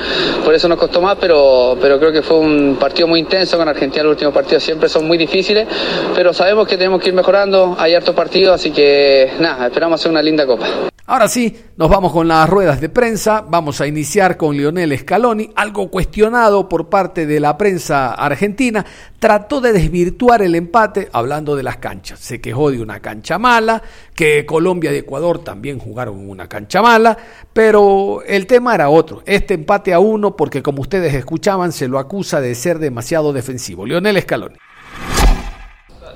por 0.44 0.54
eso 0.54 0.68
nos 0.68 0.78
costó 0.78 1.00
más, 1.00 1.16
pero, 1.20 1.76
pero 1.80 1.98
creo 1.98 2.12
que 2.12 2.22
fue 2.22 2.38
un 2.38 2.76
partido 2.78 3.08
muy 3.08 3.20
intenso 3.20 3.56
con 3.58 3.68
Argentina. 3.68 4.04
Los 4.04 4.12
últimos 4.12 4.34
partidos 4.34 4.62
siempre 4.62 4.88
son 4.88 5.06
muy 5.06 5.18
difíciles, 5.18 5.66
pero 6.14 6.32
sabemos 6.32 6.66
que 6.68 6.76
tenemos 6.76 7.00
que 7.00 7.08
ir 7.08 7.14
mejorando, 7.14 7.76
hay 7.78 7.94
hartos 7.94 8.14
partidos, 8.14 8.54
así 8.54 8.70
que 8.70 9.32
nada, 9.38 9.66
esperamos 9.66 10.00
hacer 10.00 10.10
una 10.10 10.22
linda 10.22 10.46
copa. 10.46 10.66
Ahora 11.08 11.28
sí, 11.28 11.56
nos 11.76 11.88
vamos 11.88 12.12
con 12.12 12.26
las 12.26 12.50
ruedas 12.50 12.80
de 12.80 12.88
prensa. 12.88 13.44
Vamos 13.48 13.80
a 13.80 13.86
iniciar 13.86 14.36
con 14.36 14.56
Lionel 14.56 14.98
Scaloni, 14.98 15.52
algo 15.54 15.88
cuestionado 15.88 16.68
por 16.68 16.88
parte 16.88 17.26
de 17.26 17.38
la 17.38 17.56
prensa 17.56 18.12
argentina. 18.12 18.84
Trató 19.20 19.60
de 19.60 19.72
desvirtuar 19.72 20.42
el 20.42 20.56
empate 20.56 21.08
hablando 21.12 21.54
de 21.54 21.62
las 21.62 21.76
canchas. 21.76 22.18
Se 22.18 22.40
quejó 22.40 22.72
de 22.72 22.82
una 22.82 22.98
cancha 22.98 23.38
mala, 23.38 23.84
que 24.16 24.44
Colombia 24.44 24.92
y 24.92 24.96
Ecuador 24.96 25.44
también 25.44 25.78
jugaron 25.78 26.28
una 26.28 26.48
cancha 26.48 26.82
mala, 26.82 27.16
pero 27.52 28.22
el 28.26 28.48
tema 28.48 28.74
era 28.74 28.88
otro. 28.88 29.22
Este 29.26 29.54
empate 29.54 29.94
a 29.94 30.00
uno, 30.00 30.34
porque 30.34 30.60
como 30.60 30.82
ustedes 30.82 31.14
escuchaban, 31.14 31.70
se 31.70 31.86
lo 31.86 32.00
acusa 32.00 32.40
de 32.40 32.52
ser 32.56 32.80
demasiado 32.80 33.32
defensivo. 33.32 33.86
Lionel 33.86 34.20
Scaloni. 34.22 34.56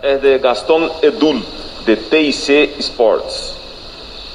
Es 0.03 0.21
de 0.21 0.41
Gastón 0.41 0.89
Edul, 1.01 1.45
de 1.87 1.97
TIC 1.97 2.81
Sports. 2.81 3.60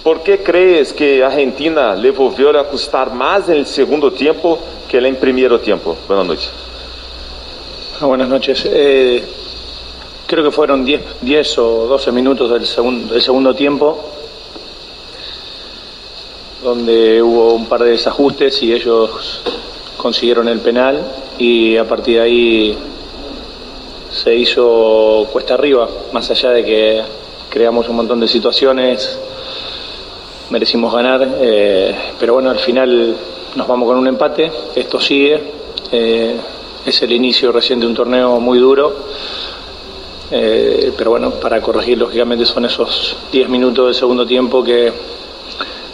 ¿Por 0.06 0.22
qué 0.22 0.44
crees 0.44 0.94
que 0.94 1.24
Argentina 1.24 1.96
le 1.96 2.12
volvió 2.12 2.52
a 2.60 2.70
costar 2.70 3.12
más 3.12 3.50
en 3.50 3.56
el 3.56 3.66
segundo 3.66 4.12
tiempo 4.12 4.60
que 4.88 5.00
en 5.00 5.08
el 5.08 5.18
primer 5.18 5.58
tiempo? 5.62 5.98
Buenas 6.08 6.28
noches. 6.28 6.52
Ah, 8.00 8.06
buenas 8.06 8.30
noches. 8.30 8.70
Eh, 8.72 9.24
creo 10.28 10.44
que 10.44 10.52
fueron 10.52 10.86
10, 10.86 11.02
10 11.22 11.58
o 11.58 11.88
12 11.88 12.12
minutos 12.12 12.52
del 12.52 12.68
segundo, 12.68 13.16
del 13.16 13.22
segundo 13.24 13.56
tiempo 13.56 14.00
donde 16.62 17.20
hubo 17.24 17.56
un 17.56 17.66
par 17.66 17.84
de 17.84 17.90
desajustes 17.90 18.62
y 18.62 18.74
ellos 18.74 19.42
consiguieron 19.98 20.48
el 20.50 20.60
penal 20.60 21.04
y 21.40 21.78
a 21.78 21.88
partir 21.88 22.18
de 22.18 22.22
ahí 22.22 22.78
se 24.12 24.36
hizo 24.36 25.28
cuesta 25.34 25.56
arriba, 25.56 25.90
más 26.14 26.30
allá 26.30 26.52
de 26.52 26.64
que 26.64 27.02
creamos 27.50 27.90
un 27.90 27.96
montón 27.96 28.20
de 28.20 28.28
situaciones, 28.28 29.18
merecimos 30.50 30.94
ganar, 30.94 31.28
eh, 31.40 31.96
pero 32.20 32.34
bueno, 32.34 32.50
al 32.50 32.60
final 32.60 33.16
nos 33.56 33.68
vamos 33.68 33.88
con 33.88 33.98
un 33.98 34.08
empate, 34.08 34.52
esto 34.76 35.00
sigue, 35.00 35.42
eh, 35.92 36.36
es 36.86 37.02
el 37.02 37.12
inicio 37.12 37.52
recién 37.52 37.80
de 37.80 37.88
un 37.88 37.96
torneo 37.96 38.40
muy 38.40 38.60
duro, 38.60 38.94
eh, 40.32 40.92
pero 40.98 41.12
bueno, 41.12 41.32
para 41.32 41.62
corregir 41.62 41.98
lógicamente 41.98 42.46
son 42.46 42.66
esos 42.66 43.16
10 43.32 43.50
minutos 43.50 43.86
del 43.86 43.96
segundo 43.96 44.26
tiempo 44.26 44.64
que, 44.64 44.92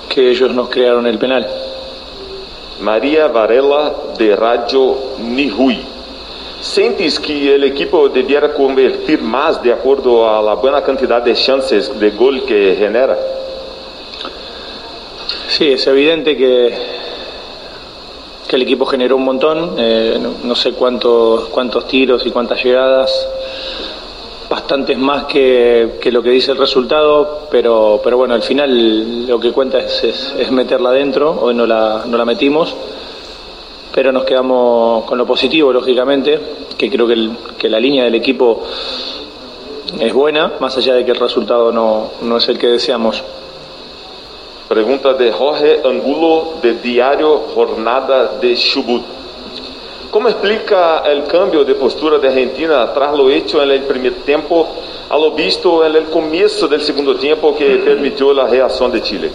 que 0.09 0.31
ellos 0.31 0.53
nos 0.53 0.69
crearon 0.69 1.05
el 1.07 1.17
penal. 1.17 1.47
María 2.81 3.27
Varela, 3.27 3.93
de 4.17 4.35
Radio 4.35 4.97
Nihui. 5.19 5.79
¿Sentes 6.59 7.19
que 7.19 7.55
el 7.55 7.63
equipo 7.63 8.09
debiera 8.09 8.53
convertir 8.53 9.21
más 9.21 9.61
de 9.61 9.73
acuerdo 9.73 10.29
a 10.29 10.41
la 10.41 10.55
buena 10.55 10.81
cantidad 10.83 11.21
de 11.21 11.33
chances 11.33 11.99
de 11.99 12.11
gol 12.11 12.43
que 12.43 12.75
genera? 12.77 13.17
Sí, 15.51 15.67
es 15.67 15.85
evidente 15.85 16.37
que, 16.37 16.73
que 18.47 18.55
el 18.55 18.61
equipo 18.61 18.85
generó 18.85 19.17
un 19.17 19.25
montón, 19.25 19.75
eh, 19.77 20.17
no, 20.45 20.55
sé 20.55 20.71
cuántos, 20.71 21.49
cuántos 21.49 21.89
tiros 21.89 22.25
y 22.25 22.31
cuántas 22.31 22.63
llegadas, 22.63 23.27
bastantes 24.49 24.97
más 24.97 25.25
que, 25.25 25.97
que 25.99 26.09
lo 26.09 26.23
que 26.23 26.29
dice 26.29 26.53
el 26.53 26.57
resultado, 26.57 27.49
pero, 27.51 27.99
pero 28.01 28.15
bueno, 28.15 28.33
al 28.33 28.43
final 28.43 29.27
lo 29.27 29.41
que 29.41 29.51
cuenta 29.51 29.79
es, 29.79 30.01
es, 30.05 30.51
meterla 30.53 30.91
adentro, 30.91 31.37
hoy 31.41 31.53
no 31.53 31.67
la, 31.67 32.05
no 32.07 32.17
la 32.17 32.23
metimos, 32.23 32.73
pero 33.93 34.13
nos 34.13 34.23
quedamos 34.23 35.03
con 35.03 35.17
lo 35.17 35.25
positivo, 35.25 35.73
lógicamente, 35.73 36.39
que 36.77 36.89
creo 36.89 37.05
que, 37.05 37.29
que 37.57 37.67
la 37.67 37.77
línea 37.77 38.05
del 38.05 38.15
equipo 38.15 38.63
es 39.99 40.13
buena, 40.13 40.53
más 40.61 40.77
allá 40.77 40.93
de 40.93 41.03
que 41.03 41.11
el 41.11 41.19
resultado 41.19 41.73
no, 41.73 42.11
no 42.21 42.37
es 42.37 42.47
el 42.47 42.57
que 42.57 42.67
deseamos. 42.67 43.21
Pregunta 44.71 45.11
de 45.15 45.33
Jorge 45.33 45.81
Angulo, 45.83 46.53
de 46.61 46.75
Diario 46.75 47.39
Jornada 47.53 48.37
de 48.39 48.55
Chubut. 48.55 49.03
¿Cómo 50.09 50.29
explica 50.29 51.03
el 51.11 51.25
cambio 51.25 51.65
de 51.65 51.75
postura 51.75 52.17
de 52.19 52.29
Argentina 52.29 52.89
tras 52.93 53.13
lo 53.17 53.29
hecho 53.29 53.61
en 53.61 53.69
el 53.69 53.81
primer 53.81 54.23
tiempo 54.23 54.65
a 55.09 55.17
lo 55.17 55.31
visto 55.31 55.85
en 55.85 55.93
el 55.93 56.05
comienzo 56.05 56.69
del 56.69 56.79
segundo 56.83 57.17
tiempo 57.17 57.53
que 57.53 57.81
permitió 57.83 58.31
la 58.31 58.47
reacción 58.47 58.93
de 58.93 59.01
Chile? 59.01 59.31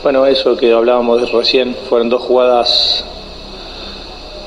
Bueno, 0.00 0.24
eso 0.26 0.56
que 0.56 0.72
hablábamos 0.72 1.32
recién, 1.32 1.74
fueron 1.88 2.08
dos 2.08 2.22
jugadas 2.22 3.04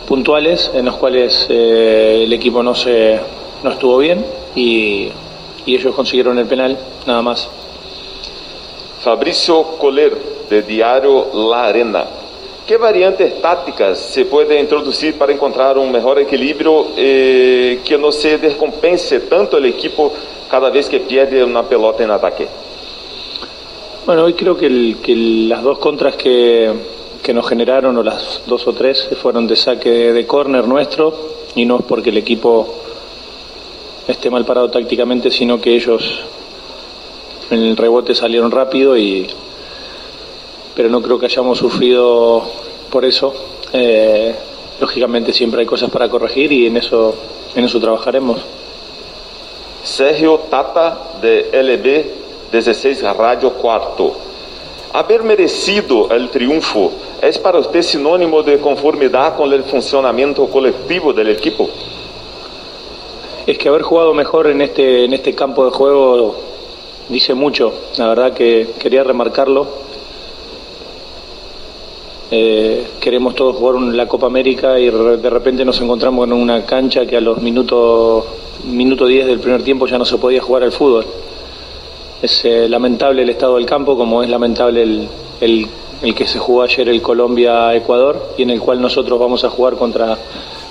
puntuales 0.08 0.72
en 0.74 0.86
las 0.86 0.96
cuales 0.96 1.46
eh, 1.50 2.22
el 2.24 2.32
equipo 2.32 2.64
no 2.64 2.74
se 2.74 3.20
no 3.62 3.70
estuvo 3.70 3.98
bien 3.98 4.26
y, 4.56 5.10
y 5.66 5.76
ellos 5.76 5.94
consiguieron 5.94 6.40
el 6.40 6.46
penal, 6.46 6.78
nada 7.06 7.22
más. 7.22 7.50
Fabricio 9.06 9.78
Coler, 9.78 10.18
de 10.50 10.64
Diario 10.64 11.28
La 11.52 11.66
Arena. 11.66 12.06
¿Qué 12.66 12.76
variantes 12.76 13.40
tácticas 13.40 14.00
se 14.00 14.26
puede 14.26 14.60
introducir 14.60 15.16
para 15.16 15.32
encontrar 15.32 15.78
un 15.78 15.92
mejor 15.92 16.18
equilibrio 16.18 16.88
eh, 16.98 17.82
que 17.86 18.00
no 18.00 18.12
se 18.12 18.40
descompense 18.40 19.20
tanto 19.20 19.60
el 19.60 19.66
equipo 19.68 20.12
cada 20.50 20.72
vez 20.72 20.90
que 20.90 21.02
pierde 21.02 21.44
una 21.44 21.62
pelota 21.62 22.04
en 22.04 22.10
ataque? 22.10 22.48
Bueno, 24.08 24.24
hoy 24.24 24.34
creo 24.34 24.58
que, 24.58 24.68
las 25.48 25.62
dos 25.62 25.78
contras 25.78 26.16
que, 26.16 26.74
que 27.22 27.32
nos 27.32 27.48
generaron, 27.48 27.96
o 27.96 28.02
las 28.02 28.42
dos 28.48 28.66
o 28.68 28.74
tres, 28.74 29.08
fueron 29.22 29.46
de 29.46 29.56
saque 29.56 30.14
de 30.14 30.26
córner 30.26 30.68
nuestro, 30.68 31.14
y 31.54 31.64
no 31.64 31.78
es 31.78 31.86
porque 31.86 32.10
el 32.10 32.18
equipo 32.18 32.74
esté 34.08 34.32
mal 34.32 34.46
parado 34.46 34.72
tácticamente, 34.72 35.30
sino 35.30 35.62
que 35.62 35.76
ellos 35.76 36.26
en 37.50 37.64
el 37.64 37.78
rebote 37.78 38.16
salieron 38.16 38.52
rápido, 38.52 38.98
y 38.98 39.28
pero 40.76 40.90
no 40.90 41.02
creo 41.02 41.20
que 41.20 41.28
hayamos 41.28 41.58
sufrido 41.58 42.44
por 42.90 43.06
eso. 43.06 43.34
Eh, 43.72 44.36
lógicamente 44.80 45.34
siempre 45.34 45.62
hay 45.62 45.66
cosas 45.66 45.90
para 45.90 46.10
corregir 46.10 46.52
y 46.52 46.68
en 46.68 46.78
eso, 46.78 47.16
en 47.56 47.64
eso 47.64 47.80
trabajaremos. 47.80 48.42
Sergio 49.84 50.40
Tata, 50.50 51.20
de 51.22 51.50
LB 51.54 52.52
16 52.52 53.02
Radio 53.16 53.52
Cuarto. 53.54 54.14
Haber 54.94 55.24
merecido 55.24 56.10
el 56.12 56.30
triunfo 56.30 56.92
es 57.22 57.38
para 57.38 57.60
usted 57.60 57.82
sinónimo 57.82 58.44
de 58.44 58.60
conformidad 58.60 59.36
con 59.36 59.52
el 59.52 59.64
funcionamiento 59.64 60.48
colectivo 60.48 61.12
del 61.14 61.30
equipo? 61.30 61.70
Es 63.46 63.58
que 63.58 63.68
haber 63.68 63.82
jugado 63.82 64.14
mejor 64.14 64.48
en 64.48 64.62
este, 64.62 65.06
en 65.06 65.14
este 65.14 65.36
campo 65.36 65.66
de 65.66 65.72
juego 65.72 66.36
dice 67.10 67.34
mucho. 67.34 67.74
La 67.98 68.08
verdad 68.08 68.34
que 68.34 68.70
quería 68.80 69.04
remarcarlo. 69.04 69.68
Eh, 72.32 72.88
queremos 73.00 73.36
todos 73.36 73.56
jugar 73.56 73.82
la 73.82 74.08
Copa 74.08 74.26
América 74.28 74.80
y 74.80 74.90
de 74.90 75.30
repente 75.30 75.64
nos 75.64 75.80
encontramos 75.80 76.26
en 76.28 76.34
una 76.34 76.66
cancha 76.66 77.06
que 77.06 77.18
a 77.18 77.22
los 77.22 77.40
minutos 77.42 78.26
minuto 78.66 79.06
10 79.06 79.28
del 79.28 79.40
primer 79.40 79.62
tiempo 79.64 79.86
ya 79.86 79.98
no 80.00 80.06
se 80.06 80.18
podía 80.18 80.42
jugar 80.42 80.64
al 80.64 80.72
fútbol. 80.72 81.06
Es 82.22 82.44
eh, 82.46 82.68
lamentable 82.68 83.22
el 83.22 83.30
estado 83.30 83.58
del 83.58 83.66
campo, 83.66 83.96
como 83.96 84.24
es 84.24 84.30
lamentable 84.30 84.82
el, 84.82 85.08
el- 85.42 85.68
el 86.02 86.14
que 86.14 86.28
se 86.28 86.40
jugó 86.40 86.62
ayer 86.64 86.90
el 86.90 87.02
Colombia-Ecuador 87.02 88.34
y 88.38 88.42
en 88.44 88.50
el 88.50 88.60
cual 88.60 88.82
nosotros 88.82 89.18
vamos 89.18 89.44
a 89.46 89.50
jugar 89.50 89.76
contra 89.76 90.18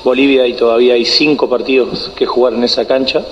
Bolivia 0.04 0.46
y 0.46 0.52
todavía 0.52 0.94
hay 0.94 1.04
cinco 1.06 1.48
partidos 1.48 2.10
que 2.14 2.26
jugar 2.26 2.52
en 2.52 2.62
esa 2.64 2.86
cancha. 2.86 3.22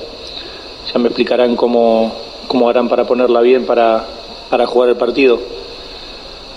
Ya 0.93 0.99
me 0.99 1.09
explicarán 1.09 1.55
cómo, 1.55 2.11
cómo 2.53 2.69
harán 2.69 2.87
para 2.89 3.05
ponerla 3.05 3.41
bien 3.41 3.65
para, 3.65 4.05
para 4.51 4.67
jugar 4.67 4.91
el 4.91 4.97
partido. 4.97 5.39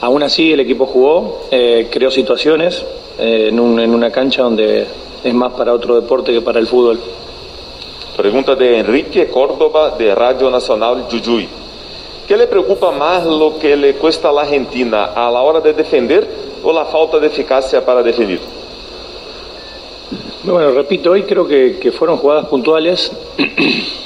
Aún 0.02 0.22
así 0.24 0.52
el 0.52 0.60
equipo 0.60 0.86
jugó, 0.86 1.48
eh, 1.52 1.88
creó 1.90 2.12
situaciones 2.12 2.86
eh, 3.18 3.48
en, 3.50 3.60
un- 3.62 3.80
en 3.80 3.96
una 3.96 4.12
cancha 4.12 4.44
donde 4.44 4.86
es 5.24 5.34
más 5.34 5.54
para 5.54 5.74
otro 5.74 5.96
deporte 5.96 6.34
que 6.34 6.42
para 6.42 6.60
el 6.60 6.68
fútbol. 6.68 7.00
Pregunta 8.18 8.56
de 8.56 8.80
Enrique 8.80 9.28
Córdoba, 9.30 9.92
de 9.98 10.14
Radio 10.14 10.52
Nacional 10.52 11.06
Jujuy. 11.10 11.48
¿Qué 12.28 12.36
le 12.36 12.48
preocupa 12.48 12.92
más 12.92 13.26
lo 13.26 13.58
que 13.58 13.78
le 13.78 13.94
cuesta 13.96 14.30
a 14.30 14.32
la 14.34 14.42
Argentina 14.42 15.06
a 15.16 15.32
la 15.32 15.42
hora 15.42 15.62
de 15.62 15.72
defender 15.74 16.28
o 16.62 16.74
la 16.74 16.86
falta 16.86 17.20
de 17.20 17.28
eficacia 17.28 17.86
para 17.86 18.04
definir? 18.04 18.40
Bueno, 20.44 20.72
repito, 20.72 21.12
hoy 21.12 21.24
creo 21.24 21.48
que, 21.48 21.78
que 21.80 21.92
fueron 21.94 22.18
jugadas 22.18 22.48
puntuales 22.48 23.12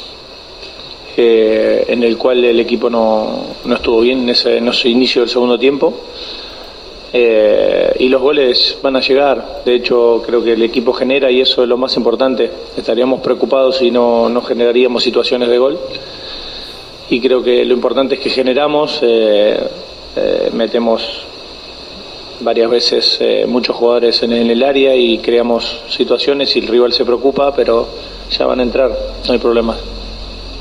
en 1.21 2.03
el 2.03 2.17
cual 2.17 2.43
el 2.43 2.59
equipo 2.59 2.89
no, 2.89 3.45
no 3.65 3.75
estuvo 3.75 4.01
bien 4.01 4.21
en 4.21 4.29
ese, 4.29 4.89
inicio 4.89 5.21
del 5.21 5.29
segundo 5.29 5.57
tiempo. 5.57 5.93
Eh, 7.11 7.95
y 7.99 8.07
los 8.07 8.21
goles 8.21 8.77
van 8.81 8.95
a 8.95 9.01
llegar. 9.01 9.61
De 9.65 9.75
hecho, 9.75 10.21
creo 10.25 10.43
que 10.43 10.53
el 10.53 10.61
equipo 10.61 10.93
genera 10.93 11.31
y 11.31 11.41
eso 11.41 11.63
es 11.63 11.69
lo 11.69 11.77
más 11.77 11.95
importante. 11.97 12.49
Estaríamos 12.77 13.21
preocupados 13.21 13.77
si 13.77 13.91
no, 13.91 14.29
no 14.29 14.41
generaríamos 14.41 15.03
situaciones 15.03 15.49
de 15.49 15.57
gol. 15.57 15.79
Y 17.09 17.19
creo 17.19 17.41
que 17.41 17.65
lo 17.65 17.73
importante 17.73 18.15
es 18.15 18.21
que 18.21 18.29
generamos, 18.29 18.99
eh, 19.01 19.59
eh, 20.15 20.49
metemos 20.53 21.23
varias 22.41 22.69
veces 22.69 23.19
muchos 23.47 23.75
jugadores 23.75 24.23
en, 24.23 24.31
en 24.31 24.49
el 24.49 24.63
área 24.63 24.95
y 24.95 25.17
creamos 25.17 25.81
situaciones 25.89 26.55
y 26.55 26.59
el 26.59 26.67
rival 26.67 26.93
se 26.93 27.03
preocupa, 27.03 27.53
pero 27.53 27.87
ya 28.29 28.45
van 28.45 28.61
a 28.61 28.63
entrar, 28.63 28.97
no 29.27 29.33
hay 29.33 29.39
problema. 29.39 29.75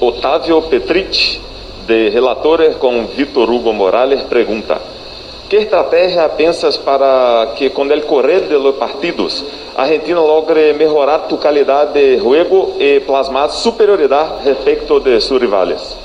Otávio 0.01 0.63
Petrich, 0.63 1.41
de 1.89 2.11
Relatores 2.11 2.77
con 2.77 3.09
Víctor 3.17 3.51
Hugo 3.51 3.73
Morales, 3.73 4.23
pregunta: 4.23 4.79
¿Qué 5.49 5.59
estrategia 5.59 6.37
piensas 6.37 6.79
para 6.79 7.55
que 7.57 7.73
con 7.73 7.91
el 7.91 8.05
correr 8.05 8.49
de 8.49 8.59
los 8.61 8.75
partidos 8.75 9.45
Argentina 9.77 10.19
logre 10.19 10.73
mejorar 10.75 11.27
tu 11.27 11.39
calidad 11.41 11.89
de 11.89 12.21
juego 12.21 12.77
y 12.79 13.01
plasmar 13.01 13.51
superioridad 13.51 14.45
respecto 14.45 15.01
de 15.01 15.21
sus 15.21 15.41
rivales? 15.41 15.97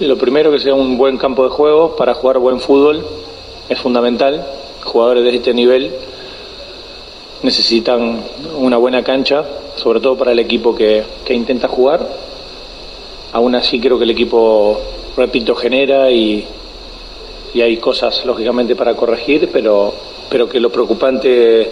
Lo 0.00 0.16
primero 0.16 0.50
que 0.50 0.58
sea 0.58 0.74
un 0.74 0.98
buen 0.98 1.16
campo 1.16 1.44
de 1.44 1.50
juego 1.50 1.94
para 1.94 2.14
jugar 2.14 2.38
buen 2.38 2.58
fútbol 2.58 3.04
es 3.68 3.78
fundamental. 3.78 4.44
Jugadores 4.82 5.22
de 5.22 5.36
este 5.36 5.54
nivel 5.54 5.94
necesitan 7.42 8.24
una 8.56 8.76
buena 8.76 9.04
cancha, 9.04 9.44
sobre 9.76 10.00
todo 10.00 10.16
para 10.16 10.32
el 10.32 10.38
equipo 10.40 10.74
que, 10.74 11.04
que 11.24 11.34
intenta 11.34 11.68
jugar. 11.68 12.29
Aún 13.32 13.54
así 13.54 13.78
creo 13.78 13.96
que 13.96 14.04
el 14.04 14.10
equipo, 14.10 14.80
repito, 15.16 15.54
genera 15.54 16.10
y, 16.10 16.44
y 17.54 17.60
hay 17.60 17.76
cosas 17.76 18.24
lógicamente 18.24 18.74
para 18.74 18.94
corregir, 18.94 19.48
pero, 19.52 19.94
pero 20.28 20.48
que 20.48 20.58
lo 20.58 20.70
preocupante, 20.70 21.70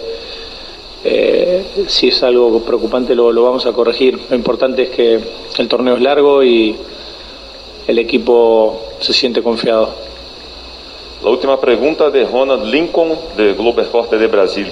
eh, 1.03 1.65
si 1.87 2.07
es 2.07 2.23
algo 2.23 2.61
preocupante 2.61 3.13
lo, 3.13 3.31
lo 3.31 3.43
vamos 3.43 3.65
a 3.65 3.73
corregir. 3.73 4.17
Lo 4.29 4.35
importante 4.35 4.83
es 4.83 4.89
que 4.91 5.19
el 5.57 5.67
torneo 5.67 5.95
es 5.95 6.01
largo 6.01 6.43
y 6.43 6.75
el 7.87 7.99
equipo 7.99 8.81
se 8.99 9.13
siente 9.13 9.41
confiado. 9.41 9.89
La 11.23 11.29
última 11.29 11.59
pregunta 11.59 12.09
de 12.09 12.23
Ronald 12.25 12.65
Lincoln, 12.65 13.09
de 13.35 13.53
Globo 13.53 13.81
Esporte 13.81 14.17
de 14.17 14.27
Brasil. 14.27 14.67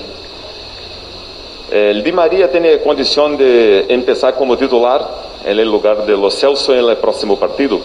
El 1.71 2.01
Di 2.01 2.13
María 2.13 2.49
tiene 2.49 2.79
condición 2.79 3.35
de 3.35 3.85
empezar 3.89 4.35
como 4.35 4.57
titular 4.57 5.05
en 5.45 5.59
el 5.59 5.67
lugar 5.69 6.05
de 6.05 6.15
Los 6.15 6.35
Celso 6.35 6.73
en 6.73 6.85
el 6.85 6.95
próximo 6.95 7.37
partido. 7.37 7.81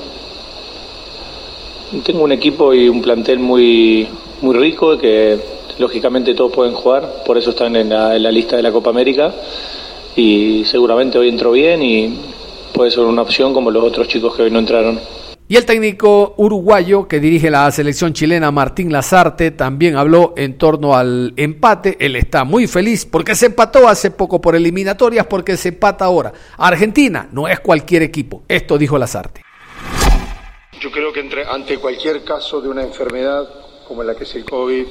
Tengo 2.05 2.23
un 2.23 2.31
equipo 2.31 2.73
y 2.73 2.89
un 2.89 3.03
plantel 3.03 3.41
muy, 3.41 4.09
muy 4.41 4.57
rico 4.57 4.97
que 4.97 5.37
lógicamente 5.79 6.33
todos 6.35 6.53
pueden 6.53 6.75
jugar, 6.75 7.25
por 7.27 7.37
eso 7.37 7.51
están 7.51 7.75
en 7.75 7.89
la, 7.89 8.15
en 8.15 8.23
la 8.23 8.31
lista 8.31 8.57
de 8.57 8.63
la 8.63 8.71
Copa 8.71 8.91
América 8.91 9.35
y 10.15 10.65
seguramente 10.65 11.19
hoy 11.19 11.29
entró 11.29 11.51
bien 11.51 11.83
y 11.83 12.15
puede 12.73 12.91
ser 12.93 13.05
una 13.05 13.23
opción 13.23 13.53
como 13.53 13.71
los 13.71 13.83
otros 13.83 14.07
chicos 14.07 14.35
que 14.37 14.43
hoy 14.43 14.51
no 14.51 14.61
entraron. 14.61 15.01
Y 15.49 15.57
el 15.57 15.67
técnico 15.67 16.35
uruguayo 16.39 17.07
que 17.09 17.21
dirige 17.21 17.51
la 17.51 17.71
selección 17.71 18.13
chilena, 18.15 18.51
Martín 18.51 18.91
Lazarte, 18.91 19.51
también 19.51 19.97
habló 19.97 20.33
en 20.37 20.57
torno 20.57 20.95
al 20.95 21.35
empate. 21.37 21.97
Él 22.01 22.17
está 22.17 22.45
muy 22.45 22.67
feliz 22.67 23.05
porque 23.05 23.35
se 23.35 23.47
empató 23.47 23.87
hace 23.87 24.11
poco 24.11 24.41
por 24.41 24.57
eliminatorias, 24.57 25.27
porque 25.27 25.57
se 25.57 25.71
empata 25.71 26.07
ahora. 26.07 26.33
Argentina 26.57 27.29
no 27.33 27.49
es 27.49 27.61
cualquier 27.61 28.03
equipo. 28.03 28.45
Esto 28.49 28.79
dijo 28.79 28.97
Lazarte. 28.97 29.43
Yo 30.81 30.91
creo 30.91 31.13
que 31.13 31.21
entre, 31.21 31.45
ante 31.45 31.79
cualquier 31.79 32.25
caso 32.25 32.61
de 32.61 32.69
una 32.69 32.83
enfermedad 32.83 33.47
como 33.87 34.03
la 34.03 34.15
que 34.15 34.25
es 34.25 34.35
el 34.35 34.45
COVID, 34.45 34.87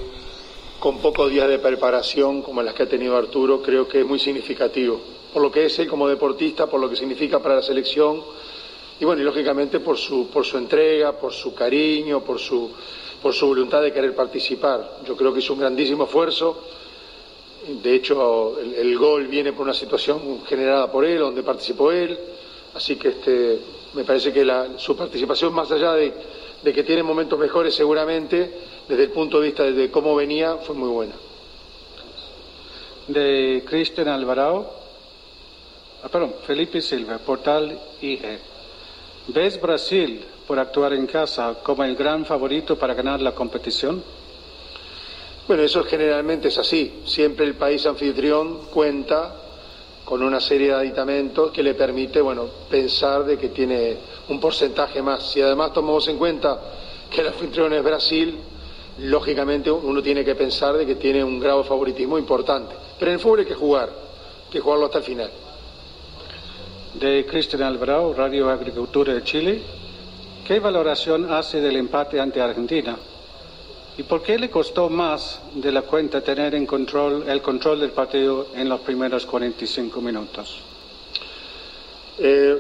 con 0.79 0.99
pocos 0.99 1.29
días 1.31 1.47
de 1.47 1.59
preparación 1.59 2.41
como 2.41 2.61
las 2.61 2.73
que 2.73 2.83
ha 2.83 2.89
tenido 2.89 3.17
Arturo, 3.17 3.61
creo 3.61 3.87
que 3.87 4.01
es 4.01 4.05
muy 4.05 4.19
significativo. 4.19 5.01
Por 5.33 5.41
lo 5.41 5.51
que 5.51 5.65
es 5.65 5.79
él 5.79 5.87
como 5.87 6.07
deportista, 6.07 6.67
por 6.67 6.79
lo 6.79 6.89
que 6.89 6.95
significa 6.95 7.39
para 7.39 7.55
la 7.55 7.61
selección 7.61 8.21
y 9.01 9.05
bueno, 9.05 9.23
y 9.23 9.25
lógicamente 9.25 9.79
por 9.79 9.97
su, 9.97 10.27
por 10.27 10.45
su 10.45 10.59
entrega, 10.59 11.13
por 11.13 11.33
su 11.33 11.55
cariño, 11.55 12.23
por 12.23 12.37
su, 12.37 12.69
por 13.19 13.33
su 13.33 13.47
voluntad 13.47 13.81
de 13.81 13.91
querer 13.91 14.15
participar. 14.15 14.99
Yo 15.03 15.17
creo 15.17 15.33
que 15.33 15.39
hizo 15.39 15.53
un 15.53 15.59
grandísimo 15.59 16.03
esfuerzo. 16.03 16.65
De 17.81 17.95
hecho, 17.95 18.59
el, 18.59 18.95
gol 18.99 19.25
viene 19.25 19.53
por 19.53 19.63
una 19.63 19.73
situación 19.73 20.43
generada 20.45 20.91
por 20.91 21.03
él, 21.03 21.17
donde 21.17 21.41
participó 21.41 21.91
él. 21.91 22.15
Así 22.75 22.95
que 22.95 23.07
este, 23.07 23.59
me 23.95 24.03
parece 24.03 24.31
que 24.31 24.45
su 24.77 24.95
participación, 24.95 25.51
más 25.51 25.71
allá 25.71 25.93
de, 25.93 26.13
de 26.61 26.71
que 26.71 26.83
tiene 26.83 27.01
momentos 27.01 27.39
mejores 27.39 27.73
seguramente, 27.73 28.53
desde 28.87 29.05
el 29.05 29.09
punto 29.09 29.39
de 29.39 29.47
vista 29.47 29.63
de 29.63 29.89
cómo 29.89 30.15
venía, 30.15 30.57
fue 30.57 30.75
muy 30.75 30.89
buena. 30.89 31.13
De 33.07 33.63
Cristian 33.65 34.09
Alvarado, 34.09 34.71
ah, 36.03 36.07
perdón, 36.07 36.35
Felipe 36.45 36.81
Silva, 36.81 37.17
Portal 37.17 37.79
IE. 37.99 38.50
¿Ves 39.27 39.62
Brasil, 39.62 40.25
por 40.47 40.57
actuar 40.57 40.93
en 40.93 41.05
casa, 41.05 41.57
como 41.62 41.84
el 41.84 41.95
gran 41.95 42.25
favorito 42.25 42.75
para 42.75 42.95
ganar 42.95 43.21
la 43.21 43.34
competición? 43.34 44.03
Bueno, 45.47 45.63
eso 45.63 45.84
generalmente 45.84 46.47
es 46.47 46.57
así. 46.57 47.01
Siempre 47.05 47.45
el 47.45 47.53
país 47.53 47.86
anfitrión 47.86 48.65
cuenta 48.71 49.36
con 50.03 50.23
una 50.23 50.41
serie 50.41 50.69
de 50.69 50.73
aditamentos 50.73 51.51
que 51.51 51.62
le 51.62 51.75
permite, 51.75 52.19
bueno, 52.19 52.47
pensar 52.69 53.23
de 53.23 53.38
que 53.38 53.49
tiene 53.49 53.97
un 54.29 54.39
porcentaje 54.39 55.03
más. 55.03 55.31
Si 55.31 55.39
además 55.39 55.71
tomamos 55.71 56.07
en 56.07 56.17
cuenta 56.17 56.60
que 57.10 57.21
el 57.21 57.27
anfitrión 57.27 57.71
es 57.73 57.84
Brasil, 57.84 58.38
lógicamente 58.99 59.69
uno 59.69 60.01
tiene 60.01 60.25
que 60.25 60.34
pensar 60.34 60.75
de 60.77 60.86
que 60.86 60.95
tiene 60.95 61.23
un 61.23 61.39
grado 61.39 61.62
de 61.62 61.69
favoritismo 61.69 62.17
importante. 62.17 62.73
Pero 62.97 63.12
en 63.12 63.15
el 63.15 63.21
fútbol 63.21 63.41
hay 63.41 63.45
que 63.45 63.55
jugar, 63.55 63.89
hay 63.89 64.51
que 64.51 64.60
jugarlo 64.60 64.86
hasta 64.86 64.97
el 64.97 65.03
final. 65.03 65.31
De 66.93 67.25
Cristian 67.25 67.63
Alvarado, 67.63 68.13
Radio 68.13 68.49
Agricultura 68.49 69.13
de 69.13 69.23
Chile. 69.23 69.62
¿Qué 70.45 70.60
valoración 70.60 71.32
hace 71.32 71.62
del 71.62 71.77
empate 71.77 72.19
ante 72.19 72.41
Argentina? 72.41 72.97
¿Y 73.97 74.04
por 74.04 74.21
qué 74.21 74.38
le 74.38 74.49
costó 74.49 74.89
más 74.89 75.41
de 75.54 75.71
la 75.71 75.84
cuenta 75.84 76.21
tener 76.21 76.54
en 76.56 76.65
control, 76.65 77.23
el 77.27 77.41
control 77.41 77.80
del 77.80 77.91
partido 77.91 78.47
en 78.56 78.67
los 78.67 78.82
primeros 78.82 79.25
45 79.25 80.01
minutos? 80.01 80.60
Eh, 82.19 82.58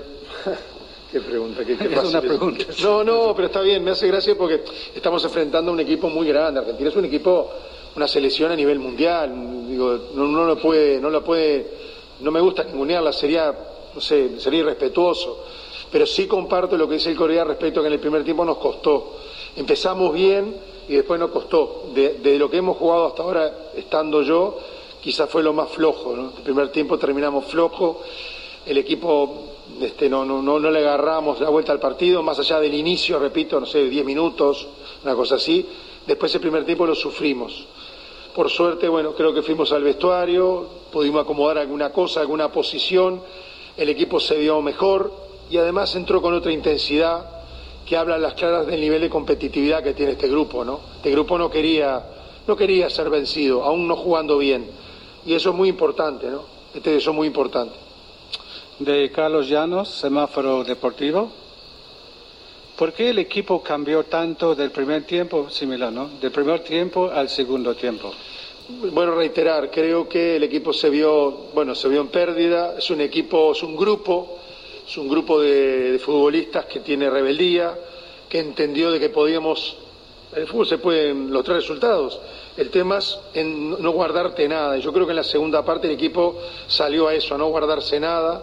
qué 1.11 1.19
pregunta, 1.19 1.65
qué, 1.65 1.75
qué 1.77 1.93
Es 1.93 2.03
una 2.03 2.21
pregunta. 2.21 2.65
No, 2.81 3.03
no, 3.03 3.33
pero 3.35 3.47
está 3.47 3.61
bien, 3.61 3.83
me 3.83 3.91
hace 3.91 4.07
gracia 4.07 4.35
porque 4.37 4.63
estamos 4.95 5.23
enfrentando 5.25 5.71
a 5.71 5.73
un 5.73 5.79
equipo 5.79 6.09
muy 6.09 6.27
grande. 6.27 6.59
Argentina 6.59 6.89
es 6.89 6.95
un 6.95 7.05
equipo, 7.05 7.51
una 7.95 8.07
selección 8.07 8.51
a 8.51 8.55
nivel 8.55 8.79
mundial. 8.79 9.33
Digo, 9.67 10.09
no, 10.15 10.25
no 10.27 10.45
lo 10.45 10.57
puede, 10.57 10.99
no 10.99 11.09
la 11.09 11.21
puede, 11.21 11.67
no 12.21 12.31
me 12.31 12.39
gusta 12.39 12.63
ningunearla, 12.63 13.11
sería, 13.13 13.53
no 13.93 14.01
sé, 14.01 14.39
sería 14.39 14.61
irrespetuoso. 14.61 15.43
Pero 15.91 16.05
sí 16.05 16.25
comparto 16.25 16.77
lo 16.77 16.87
que 16.87 16.95
dice 16.95 17.09
el 17.09 17.17
Corea 17.17 17.43
respecto 17.43 17.79
a 17.79 17.83
que 17.83 17.87
en 17.87 17.93
el 17.93 17.99
primer 17.99 18.23
tiempo 18.23 18.45
nos 18.45 18.57
costó. 18.57 19.17
Empezamos 19.55 20.13
bien 20.13 20.55
y 20.87 20.95
después 20.95 21.19
nos 21.19 21.31
costó. 21.31 21.85
De, 21.93 22.13
de 22.15 22.39
lo 22.39 22.49
que 22.49 22.57
hemos 22.57 22.77
jugado 22.77 23.07
hasta 23.07 23.23
ahora, 23.23 23.53
estando 23.75 24.21
yo, 24.21 24.57
quizás 25.01 25.29
fue 25.29 25.43
lo 25.43 25.51
más 25.51 25.69
flojo. 25.69 26.15
¿no? 26.15 26.31
El 26.37 26.43
primer 26.43 26.69
tiempo 26.69 26.97
terminamos 26.97 27.45
flojo, 27.45 28.01
el 28.65 28.77
equipo 28.77 29.51
este, 29.81 30.09
no, 30.09 30.25
no, 30.25 30.41
no, 30.41 30.59
no 30.59 30.69
le 30.69 30.79
agarramos 30.79 31.39
la 31.39 31.49
vuelta 31.49 31.71
al 31.71 31.79
partido, 31.79 32.21
más 32.21 32.39
allá 32.39 32.59
del 32.59 32.73
inicio, 32.73 33.19
repito, 33.19 33.59
no 33.59 33.65
sé, 33.65 33.89
10 33.89 34.05
minutos, 34.05 34.67
una 35.03 35.15
cosa 35.15 35.35
así. 35.35 35.65
Después 36.05 36.33
el 36.35 36.41
primer 36.41 36.65
tiempo 36.65 36.85
lo 36.85 36.95
sufrimos. 36.95 37.65
Por 38.35 38.49
suerte, 38.49 38.87
bueno, 38.87 39.13
creo 39.13 39.33
que 39.33 39.41
fuimos 39.41 39.71
al 39.71 39.83
vestuario, 39.83 40.65
pudimos 40.91 41.23
acomodar 41.23 41.57
alguna 41.57 41.91
cosa, 41.91 42.21
alguna 42.21 42.51
posición, 42.51 43.21
el 43.77 43.89
equipo 43.89 44.19
se 44.19 44.37
vio 44.37 44.61
mejor 44.61 45.13
y 45.49 45.57
además 45.57 45.95
entró 45.95 46.21
con 46.21 46.33
otra 46.33 46.51
intensidad 46.51 47.25
que 47.85 47.97
habla 47.97 48.15
a 48.15 48.19
las 48.19 48.35
claras 48.35 48.67
del 48.67 48.79
nivel 48.79 49.01
de 49.01 49.09
competitividad 49.09 49.83
que 49.83 49.93
tiene 49.93 50.13
este 50.13 50.27
grupo, 50.27 50.63
¿no? 50.63 50.79
Este 50.95 51.11
grupo 51.11 51.37
no 51.37 51.49
quería, 51.49 52.01
no 52.47 52.55
quería 52.55 52.89
ser 52.89 53.09
vencido, 53.09 53.63
aún 53.63 53.87
no 53.87 53.95
jugando 53.95 54.37
bien. 54.37 54.69
Y 55.25 55.33
eso 55.33 55.49
es 55.49 55.55
muy 55.55 55.69
importante, 55.69 56.27
¿no? 56.27 56.43
Este, 56.73 56.95
eso 56.95 57.09
es 57.09 57.15
muy 57.15 57.27
importante. 57.27 57.75
De 58.79 59.11
Carlos 59.11 59.47
Llanos, 59.49 59.89
Semáforo 59.89 60.63
Deportivo. 60.63 61.31
¿Por 62.77 62.93
qué 62.93 63.09
el 63.09 63.19
equipo 63.19 63.61
cambió 63.61 64.05
tanto 64.05 64.55
del 64.55 64.71
primer 64.71 65.03
tiempo, 65.03 65.49
similar, 65.49 65.91
¿no? 65.91 66.09
Del 66.19 66.31
primer 66.31 66.61
tiempo 66.61 67.11
al 67.13 67.29
segundo 67.29 67.75
tiempo. 67.75 68.13
Bueno, 68.79 69.15
reiterar, 69.15 69.69
creo 69.69 70.07
que 70.07 70.37
el 70.37 70.43
equipo 70.43 70.71
se 70.71 70.89
vio, 70.89 71.31
bueno, 71.53 71.75
se 71.75 71.89
vio 71.89 72.01
en 72.01 72.07
pérdida, 72.07 72.75
es 72.77 72.89
un 72.89 73.01
equipo, 73.01 73.51
es 73.51 73.61
un 73.63 73.75
grupo, 73.75 74.39
es 74.87 74.97
un 74.97 75.09
grupo 75.09 75.41
de, 75.41 75.99
futbolistas 76.03 76.65
que 76.65 76.79
tiene 76.79 77.09
rebeldía, 77.09 77.77
que 78.29 78.39
entendió 78.39 78.89
de 78.91 78.99
que 78.99 79.09
podíamos, 79.09 79.75
el 80.35 80.47
fútbol 80.47 80.67
se 80.67 80.77
pueden 80.77 81.31
los 81.31 81.43
tres 81.43 81.57
resultados, 81.57 82.19
el 82.55 82.69
tema 82.69 82.99
es 82.99 83.19
en 83.33 83.81
no 83.81 83.91
guardarte 83.91 84.47
nada, 84.47 84.77
yo 84.77 84.93
creo 84.93 85.05
que 85.05 85.11
en 85.11 85.17
la 85.17 85.23
segunda 85.23 85.65
parte 85.65 85.87
el 85.87 85.93
equipo 85.93 86.39
salió 86.67 87.07
a 87.07 87.13
eso, 87.13 87.35
a 87.35 87.37
no 87.37 87.47
guardarse 87.49 87.99
nada, 87.99 88.41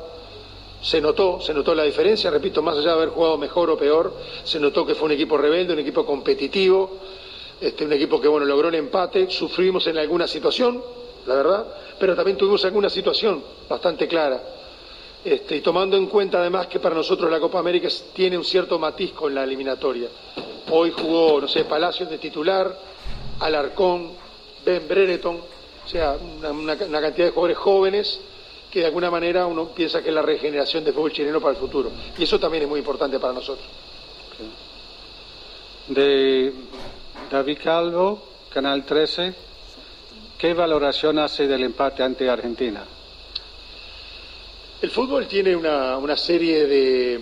se 0.80 1.00
notó, 1.00 1.40
se 1.40 1.54
notó 1.54 1.74
la 1.74 1.84
diferencia, 1.84 2.30
repito, 2.30 2.62
más 2.62 2.76
allá 2.76 2.90
de 2.90 2.96
haber 2.96 3.08
jugado 3.08 3.38
mejor 3.38 3.70
o 3.70 3.78
peor, 3.78 4.14
se 4.44 4.60
notó 4.60 4.86
que 4.86 4.94
fue 4.94 5.06
un 5.06 5.12
equipo 5.12 5.36
rebelde, 5.36 5.72
un 5.72 5.80
equipo 5.80 6.04
competitivo, 6.06 6.98
este, 7.60 7.84
un 7.84 7.92
equipo 7.92 8.20
que 8.20 8.28
bueno 8.28 8.46
logró 8.46 8.68
el 8.68 8.74
empate, 8.76 9.30
sufrimos 9.30 9.86
en 9.86 9.98
alguna 9.98 10.26
situación, 10.28 10.82
la 11.26 11.34
verdad, 11.34 11.66
pero 11.98 12.14
también 12.14 12.36
tuvimos 12.36 12.64
alguna 12.64 12.88
situación 12.88 13.42
bastante 13.68 14.06
clara. 14.06 14.40
Este, 15.24 15.56
y 15.56 15.60
tomando 15.60 15.96
en 15.96 16.06
cuenta 16.06 16.38
además 16.38 16.68
que 16.68 16.78
para 16.78 16.94
nosotros 16.94 17.30
la 17.30 17.40
Copa 17.40 17.58
América 17.58 17.88
tiene 18.14 18.38
un 18.38 18.44
cierto 18.44 18.78
matiz 18.78 19.12
con 19.12 19.34
la 19.34 19.42
eliminatoria. 19.44 20.08
Hoy 20.70 20.92
jugó, 20.92 21.40
no 21.40 21.48
sé, 21.48 21.64
Palacios 21.64 22.08
de 22.08 22.18
titular, 22.18 22.78
Alarcón, 23.40 24.12
Ben 24.64 24.86
Brereton, 24.86 25.36
o 25.84 25.88
sea, 25.88 26.16
una, 26.38 26.50
una- 26.50 26.74
una 26.84 27.00
cantidad 27.00 27.26
de 27.26 27.30
jugadores 27.32 27.56
jóvenes 27.58 28.20
que 28.70 28.80
de 28.80 28.86
alguna 28.86 29.10
manera 29.10 29.46
uno 29.46 29.68
piensa 29.70 30.02
que 30.02 30.10
es 30.10 30.14
la 30.14 30.22
regeneración 30.22 30.84
del 30.84 30.92
fútbol 30.94 31.10
chileno 31.12 31.40
para 31.40 31.52
el 31.54 31.56
futuro. 31.58 31.90
Y 32.18 32.22
eso 32.24 32.38
también 32.38 32.64
es 32.64 32.68
muy 32.68 32.78
importante 32.78 33.18
para 33.18 33.32
nosotros. 33.32 33.66
De 35.88 36.52
David 37.30 37.58
Calvo, 37.62 38.22
Canal 38.48 38.84
13. 38.84 39.34
¿Qué 40.38 40.54
valoración 40.54 41.18
hace 41.18 41.46
del 41.46 41.62
empate 41.64 42.02
ante 42.02 42.28
Argentina? 42.28 42.84
El 44.80 44.90
fútbol 44.90 45.26
tiene 45.26 45.54
una, 45.54 45.98
una 45.98 46.16
serie 46.16 46.66
de, 46.66 47.20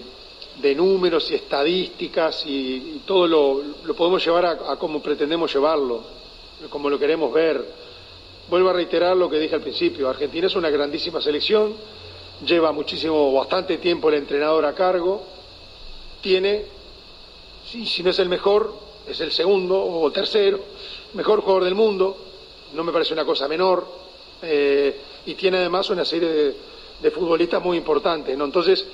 de 0.61 0.75
números 0.75 1.29
y 1.31 1.35
estadísticas 1.35 2.45
y, 2.47 3.03
todo 3.05 3.27
lo, 3.27 3.63
lo 3.85 3.95
podemos 3.95 4.25
llevar 4.25 4.47
a, 4.47 4.73
a 4.73 4.79
como 4.79 5.03
pretendemos 5.03 5.53
llevarlo, 5.53 6.05
como 6.71 6.89
lo 6.89 6.99
queremos 6.99 7.33
ver. 7.33 7.65
Vuelvo 8.49 8.71
a 8.71 8.75
reiterar 8.75 9.17
lo 9.17 9.29
que 9.29 9.41
dije 9.41 9.57
al 9.57 9.63
principio, 9.63 10.09
Argentina 10.09 10.47
es 10.47 10.55
una 10.55 10.71
grandísima 10.71 11.21
selección, 11.21 11.75
lleva 12.47 12.71
muchísimo, 12.71 13.33
bastante 13.33 13.79
tiempo 13.79 14.09
el 14.09 14.17
entrenador 14.17 14.67
a 14.67 14.75
cargo, 14.75 15.25
tiene, 16.21 16.65
sí, 17.69 17.87
si 17.87 18.05
no 18.05 18.11
es 18.11 18.19
el 18.21 18.29
mejor, 18.29 18.86
es 19.07 19.21
el 19.21 19.33
segundo 19.33 19.83
o 19.83 20.11
tercero, 20.11 20.61
mejor 21.15 21.41
jugador 21.41 21.65
del 21.65 21.75
mundo, 21.75 22.17
no 22.75 22.85
me 22.85 22.93
parece 22.93 23.13
una 23.13 23.25
cosa 23.25 23.49
menor, 23.49 23.87
eh, 24.43 25.01
y 25.27 25.35
tiene 25.35 25.59
además 25.59 25.89
una 25.91 26.05
serie 26.05 26.55
de, 27.01 27.11
futbolistas 27.11 27.63
muy 27.63 27.77
importantes, 27.77 28.37
¿no? 28.37 28.45
Entonces, 28.45 28.85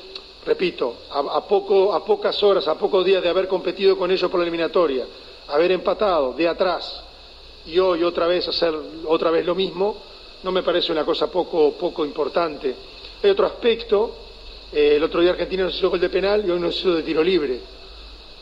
repito, 0.44 0.96
a, 1.10 1.20
a 1.20 1.46
poco, 1.46 1.94
a 1.94 2.04
pocas 2.04 2.42
horas, 2.42 2.68
a 2.68 2.76
pocos 2.76 3.04
días 3.04 3.22
de 3.22 3.28
haber 3.28 3.48
competido 3.48 3.96
con 3.96 4.10
ellos 4.10 4.30
por 4.30 4.38
la 4.38 4.44
eliminatoria, 4.44 5.06
haber 5.48 5.72
empatado 5.72 6.34
de 6.34 6.46
atrás 6.46 7.04
y 7.66 7.78
hoy 7.78 8.02
otra 8.02 8.26
vez 8.26 8.46
hacer 8.48 8.74
otra 9.06 9.30
vez 9.30 9.46
lo 9.46 9.54
mismo, 9.54 9.96
no 10.42 10.52
me 10.52 10.62
parece 10.62 10.92
una 10.92 11.04
cosa 11.04 11.30
poco, 11.30 11.72
poco 11.72 12.04
importante. 12.04 12.74
Hay 13.22 13.30
otro 13.30 13.46
aspecto, 13.46 14.14
eh, 14.72 14.94
el 14.96 15.04
otro 15.04 15.20
día 15.20 15.30
Argentina 15.30 15.64
nos 15.64 15.76
hizo 15.76 15.90
gol 15.90 16.00
de 16.00 16.08
penal 16.08 16.44
y 16.46 16.50
hoy 16.50 16.60
nos 16.60 16.76
hizo 16.76 16.94
de 16.94 17.02
tiro 17.02 17.22
libre, 17.22 17.60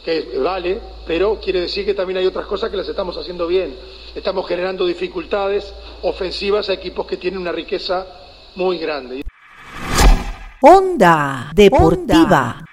que 0.04 0.38
vale, 0.38 0.80
pero 1.06 1.38
quiere 1.40 1.62
decir 1.62 1.84
que 1.84 1.94
también 1.94 2.18
hay 2.18 2.26
otras 2.26 2.46
cosas 2.46 2.70
que 2.70 2.76
las 2.76 2.88
estamos 2.88 3.16
haciendo 3.16 3.46
bien. 3.46 3.74
Estamos 4.14 4.46
generando 4.46 4.86
dificultades 4.86 5.72
ofensivas 6.02 6.68
a 6.68 6.74
equipos 6.74 7.06
que 7.06 7.16
tienen 7.16 7.40
una 7.40 7.52
riqueza 7.52 8.06
muy 8.56 8.78
grande. 8.78 9.22
Onda 10.62 11.50
Deportiva. 11.54 12.64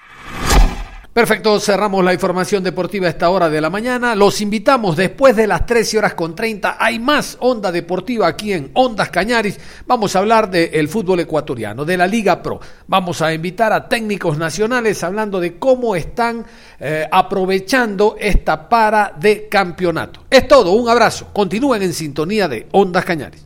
Perfecto, 1.17 1.59
cerramos 1.59 2.05
la 2.05 2.13
información 2.13 2.63
deportiva 2.63 3.07
a 3.07 3.09
esta 3.09 3.31
hora 3.31 3.49
de 3.49 3.59
la 3.59 3.71
mañana. 3.71 4.13
Los 4.13 4.39
invitamos 4.39 4.95
después 4.95 5.35
de 5.35 5.47
las 5.47 5.65
13 5.65 5.97
horas 5.97 6.13
con 6.13 6.35
30. 6.35 6.77
Hay 6.79 6.99
más 6.99 7.37
Onda 7.39 7.71
Deportiva 7.71 8.27
aquí 8.27 8.53
en 8.53 8.69
Ondas 8.75 9.09
Cañaris. 9.09 9.59
Vamos 9.87 10.15
a 10.15 10.19
hablar 10.19 10.47
del 10.47 10.87
fútbol 10.87 11.21
ecuatoriano, 11.21 11.85
de 11.85 11.97
la 11.97 12.05
Liga 12.05 12.43
Pro. 12.43 12.59
Vamos 12.85 13.23
a 13.23 13.33
invitar 13.33 13.73
a 13.73 13.89
técnicos 13.89 14.37
nacionales 14.37 15.03
hablando 15.03 15.39
de 15.39 15.57
cómo 15.57 15.95
están 15.95 16.45
eh, 16.79 17.09
aprovechando 17.11 18.15
esta 18.19 18.69
para 18.69 19.11
de 19.19 19.47
campeonato. 19.49 20.25
Es 20.29 20.47
todo, 20.47 20.73
un 20.73 20.87
abrazo. 20.87 21.29
Continúen 21.33 21.81
en 21.81 21.93
sintonía 21.95 22.47
de 22.47 22.67
Ondas 22.73 23.05
Cañaris. 23.05 23.43